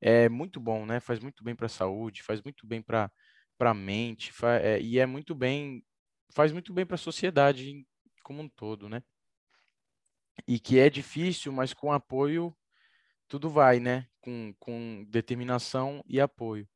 [0.00, 1.00] É muito bom, né?
[1.00, 3.10] Faz muito bem para a saúde, faz muito bem para
[3.60, 5.84] a mente, é, e é muito bem,
[6.32, 7.86] faz muito bem para a sociedade
[8.22, 9.02] como um todo, né?
[10.46, 12.56] E que é difícil, mas com apoio
[13.28, 14.06] tudo vai, né?
[14.20, 16.68] Com, com determinação e apoio.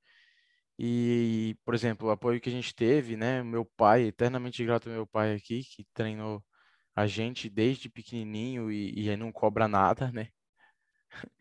[0.84, 3.40] E, por exemplo, o apoio que a gente teve, né?
[3.40, 6.44] Meu pai, eternamente grato ao meu pai aqui, que treinou
[6.92, 10.28] a gente desde pequenininho e, e não cobra nada, né?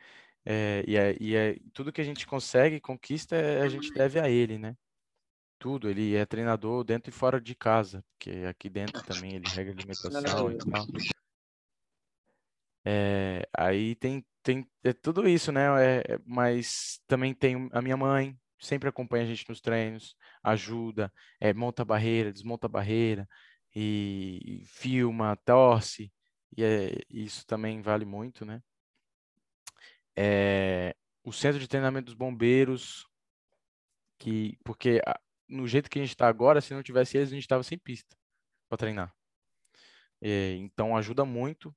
[0.44, 4.28] É, e, é, e é, tudo que a gente consegue, conquista, a gente deve a
[4.28, 4.76] ele, né?
[5.60, 9.70] Tudo, ele é treinador dentro e fora de casa, porque aqui dentro também ele rega
[9.70, 10.88] alimentação e tal.
[12.84, 15.68] É, aí tem, tem é tudo isso, né?
[15.80, 21.54] É, mas também tem a minha mãe, sempre acompanha a gente nos treinos, ajuda, é,
[21.54, 23.28] monta barreira, desmonta barreira,
[23.76, 26.12] e, e filma, torce,
[26.56, 28.62] e é, isso também vale muito, né?
[30.16, 33.08] É, o centro de treinamento dos bombeiros,
[34.20, 35.02] que porque
[35.48, 37.78] no jeito que a gente está agora, se não tivesse eles, a gente estava sem
[37.78, 38.16] pista
[38.70, 39.14] para treinar.
[40.22, 41.76] É, então ajuda muito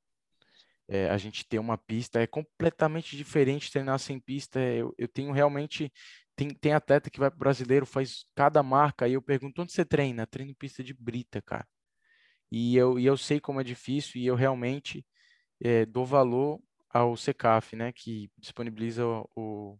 [0.89, 2.21] é, a gente ter uma pista.
[2.21, 4.61] É completamente diferente treinar sem pista.
[4.61, 5.93] Eu, eu tenho realmente
[6.37, 9.85] tem, tem atleta que vai pro brasileiro, faz cada marca, e eu pergunto, onde você
[9.85, 10.27] treina?
[10.27, 11.67] Treino pista de brita, cara.
[12.51, 15.05] E eu, e eu sei como é difícil, e eu realmente
[15.63, 16.61] é, dou valor
[16.91, 19.79] ao CECAF, né, que disponibiliza o, o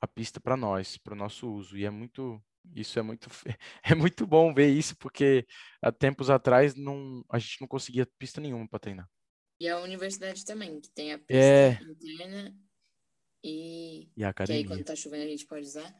[0.00, 1.76] a pista para nós, para o nosso uso.
[1.76, 2.42] E é muito,
[2.74, 3.28] isso é muito,
[3.84, 5.46] é muito bom ver isso, porque
[5.82, 9.08] há tempos atrás não, a gente não conseguia pista nenhuma para treinar.
[9.60, 11.78] E a universidade também, que tem a pista é...
[11.82, 12.54] interna
[13.42, 14.62] e, e a academia.
[14.62, 15.94] Que aí quando tá chovendo a gente pode usar.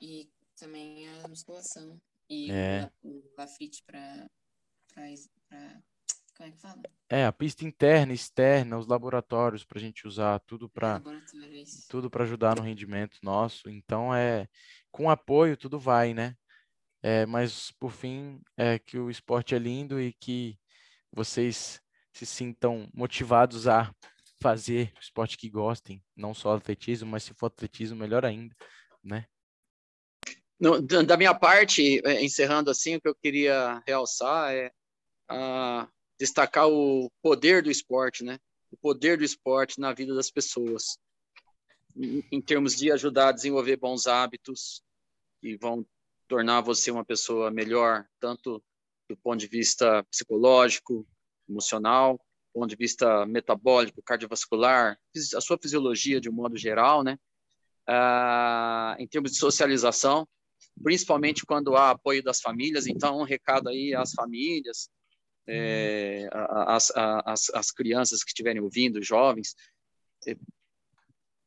[0.00, 2.00] E também a musculação.
[2.28, 2.90] E é.
[3.02, 4.28] o, Lafite para
[6.36, 6.82] como é que fala?
[7.08, 11.00] É, a pista interna, externa, os laboratórios para a gente usar, tudo para
[11.88, 13.68] tudo para ajudar no rendimento nosso.
[13.68, 14.48] Então é
[14.90, 16.36] com apoio tudo vai, né?
[17.02, 20.58] É, mas por fim é que o esporte é lindo e que
[21.12, 21.80] vocês
[22.12, 23.92] se sintam motivados a
[24.42, 28.54] fazer esporte que gostem, não só atletismo, mas se for atletismo, melhor ainda,
[29.02, 29.26] né?
[30.58, 34.70] No, da minha parte, é, encerrando assim, o que eu queria realçar é
[35.28, 35.88] a,
[36.18, 38.38] destacar o poder do esporte, né?
[38.70, 40.98] O poder do esporte na vida das pessoas,
[41.96, 44.82] em, em termos de ajudar a desenvolver bons hábitos
[45.40, 45.86] que vão
[46.28, 48.62] tornar você uma pessoa melhor, tanto
[49.08, 51.06] do ponto de vista psicológico,
[51.48, 52.20] emocional,
[52.52, 54.98] ponto de vista metabólico, cardiovascular,
[55.34, 57.18] a sua fisiologia de um modo geral, né?
[57.86, 60.28] Ah, em termos de socialização,
[60.82, 62.86] principalmente quando há apoio das famílias.
[62.86, 64.88] Então, um recado aí às famílias,
[65.46, 69.56] é, às, às, às crianças que estiverem ouvindo, jovens,
[70.26, 70.36] é,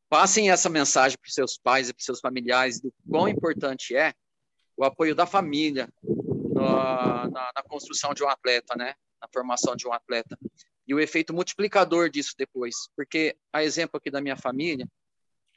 [0.09, 3.95] passem essa mensagem para os seus pais e para os seus familiares do quão importante
[3.95, 4.13] é
[4.77, 5.87] o apoio da família
[6.53, 8.93] na, na, na construção de um atleta, né?
[9.21, 10.37] Na formação de um atleta
[10.87, 12.75] e o efeito multiplicador disso depois.
[12.95, 14.87] Porque, a exemplo aqui da minha família,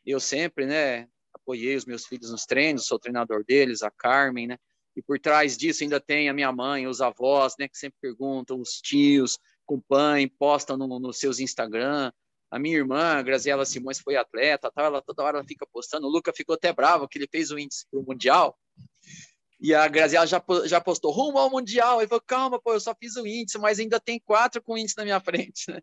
[0.05, 4.59] eu sempre, né, apoiei os meus filhos nos treinos, sou treinador deles, a Carmen, né,
[4.97, 8.61] e por trás disso ainda tem a minha mãe, os avós, né, que sempre perguntam,
[8.61, 12.11] os tios, acompanham, postam nos no seus Instagram.
[12.51, 16.07] A minha irmã, Graziela Simões, foi atleta, tal, ela toda hora ela fica postando.
[16.07, 18.59] O Luca ficou até bravo que ele fez o índice para o Mundial.
[19.61, 22.01] E a Graziela já, já postou rumo ao Mundial.
[22.01, 24.97] Ele falou: calma, pô, eu só fiz o índice, mas ainda tem quatro com índice
[24.97, 25.81] na minha frente, né?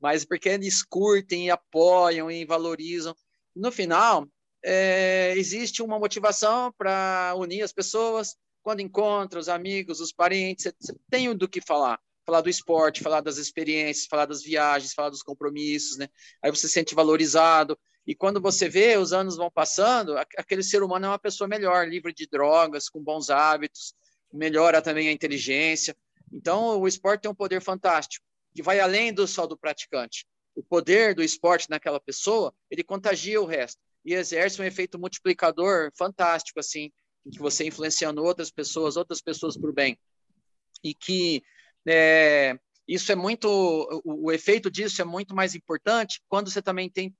[0.00, 3.14] Mas porque eles curtem e apoiam e valorizam.
[3.54, 4.26] No final,
[4.64, 10.94] é, existe uma motivação para unir as pessoas, quando encontra os amigos, os parentes, você
[11.10, 11.98] tem do que falar.
[12.24, 16.08] Falar do esporte, falar das experiências, falar das viagens, falar dos compromissos, né?
[16.42, 17.78] Aí você se sente valorizado.
[18.06, 21.86] E quando você vê, os anos vão passando, aquele ser humano é uma pessoa melhor,
[21.86, 23.94] livre de drogas, com bons hábitos,
[24.32, 25.96] melhora também a inteligência.
[26.32, 28.24] Então, o esporte tem um poder fantástico,
[28.54, 30.26] que vai além do só do praticante.
[30.54, 35.90] O poder do esporte naquela pessoa, ele contagia o resto e exerce um efeito multiplicador
[35.96, 36.90] fantástico, assim,
[37.24, 39.98] em que você influenciando outras pessoas, outras pessoas para o bem.
[40.82, 41.42] E que
[41.86, 43.48] é, isso é muito,
[44.04, 47.14] o, o efeito disso é muito mais importante quando você também tem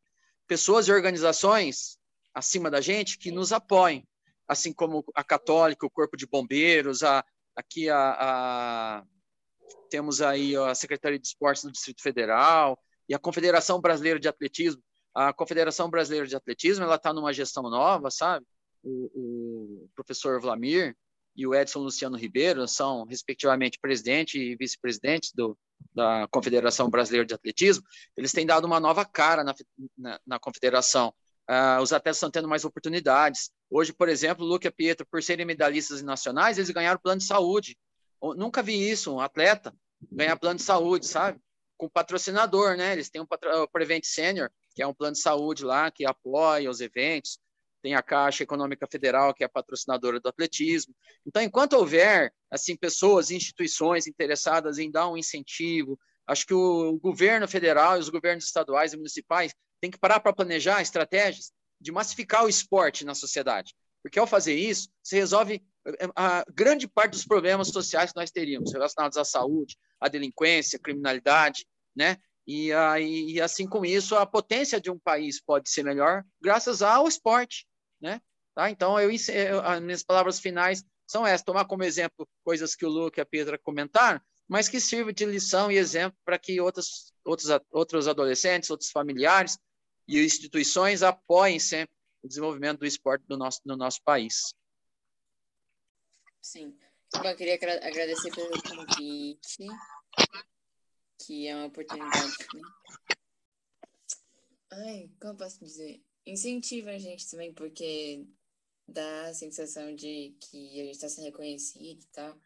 [0.51, 1.97] pessoas e organizações
[2.35, 4.05] acima da gente que nos apoiem,
[4.49, 7.25] assim como a Católica, o Corpo de Bombeiros, a,
[7.55, 9.05] aqui a, a
[9.89, 12.77] temos aí a Secretaria de Esportes do Distrito Federal
[13.09, 14.83] e a Confederação Brasileira de Atletismo.
[15.15, 18.45] A Confederação Brasileira de Atletismo ela está numa gestão nova, sabe?
[18.83, 20.97] O, o, professor Vlamir
[21.37, 25.33] e o Edson Luciano Ribeiro são, respectivamente, presidente e vice-presidente
[25.95, 27.85] da Confederação Brasileira de Atletismo.
[28.17, 29.55] Eles têm dado uma nova cara na,
[29.97, 31.15] na, na confederação.
[31.49, 33.51] Uh, os atletas estão tendo mais oportunidades.
[33.69, 37.77] Hoje, por exemplo, o Luca Pietro, por serem medalhistas nacionais, eles ganharam plano de saúde.
[38.23, 39.75] Eu nunca vi isso, um atleta
[40.11, 41.39] ganhar plano de saúde, sabe?
[41.77, 42.93] Com patrocinador, né?
[42.93, 43.63] Eles têm um patro...
[43.63, 47.39] o Prevent Senior, que é um plano de saúde lá que apoia os eventos.
[47.83, 50.95] Tem a Caixa Econômica Federal, que é patrocinadora do atletismo.
[51.27, 57.49] Então, enquanto houver assim pessoas, instituições interessadas em dar um incentivo, acho que o governo
[57.49, 62.45] federal e os governos estaduais e municipais tem que parar para planejar estratégias de massificar
[62.45, 63.75] o esporte na sociedade.
[64.03, 68.31] Porque ao fazer isso, você resolve eh, a grande parte dos problemas sociais que nós
[68.31, 72.17] teríamos, relacionados à saúde, à delinquência, à criminalidade, né?
[72.47, 76.83] E, aí, e assim com isso, a potência de um país pode ser melhor graças
[76.83, 77.67] ao esporte,
[78.01, 78.21] né?
[78.55, 78.71] Tá?
[78.71, 82.89] Então, eu, eu, as minhas palavras finais são essas: tomar como exemplo coisas que o
[82.89, 87.13] Luke e a Pedra comentaram, mas que sirva de lição e exemplo para que outros,
[87.25, 89.59] outros, outros adolescentes, outros familiares
[90.09, 94.53] e instituições apoiem sempre o desenvolvimento do esporte do nosso, no nosso país.
[96.43, 96.77] Sim.
[97.15, 99.67] Bom, eu queria agradecer pelo convite,
[101.25, 102.37] que é uma oportunidade.
[102.55, 102.61] Né?
[104.73, 106.03] Ai, como eu posso dizer?
[106.27, 108.27] Incentiva a gente também, porque
[108.87, 112.39] dá a sensação de que a gente está sendo reconhecido e tal.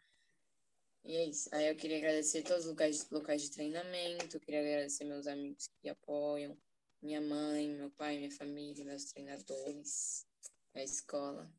[1.03, 1.49] E é isso.
[1.53, 5.87] Aí eu queria agradecer todos os locais, locais de treinamento, queria agradecer meus amigos que
[5.87, 6.57] apoiam,
[7.01, 10.25] minha mãe, meu pai, minha família, meus treinadores,
[10.73, 11.51] a escola,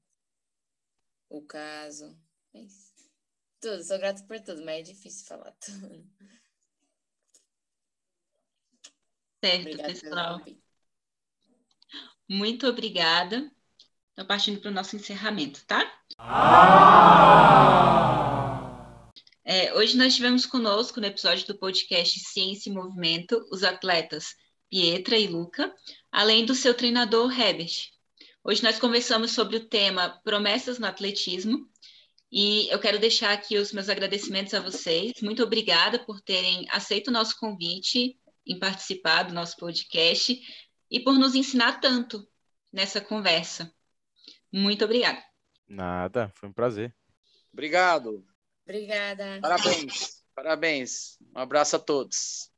[1.28, 2.18] o caso.
[2.52, 2.92] É isso.
[3.60, 6.04] Tudo, sou grata por tudo, mas é difícil falar tudo.
[9.44, 10.40] Certo, obrigada pessoal.
[12.28, 13.50] Muito obrigada.
[14.10, 15.92] Estou partindo para o nosso encerramento, tá?
[16.18, 17.46] Ah!
[19.44, 24.34] É, hoje nós tivemos conosco no episódio do podcast Ciência e Movimento os atletas
[24.68, 25.72] Pietra e Luca,
[26.10, 27.90] além do seu treinador Herbert.
[28.42, 31.68] Hoje nós conversamos sobre o tema Promessas no Atletismo
[32.32, 35.12] e eu quero deixar aqui os meus agradecimentos a vocês.
[35.22, 40.40] Muito obrigada por terem aceito o nosso convite em participar do nosso podcast
[40.90, 42.26] e por nos ensinar tanto
[42.72, 43.72] nessa conversa.
[44.52, 45.22] Muito obrigada.
[45.68, 46.94] Nada, foi um prazer.
[47.52, 48.24] Obrigado.
[48.64, 49.40] Obrigada.
[49.40, 50.22] Parabéns.
[50.34, 51.18] Parabéns.
[51.34, 52.50] Um abraço a todos.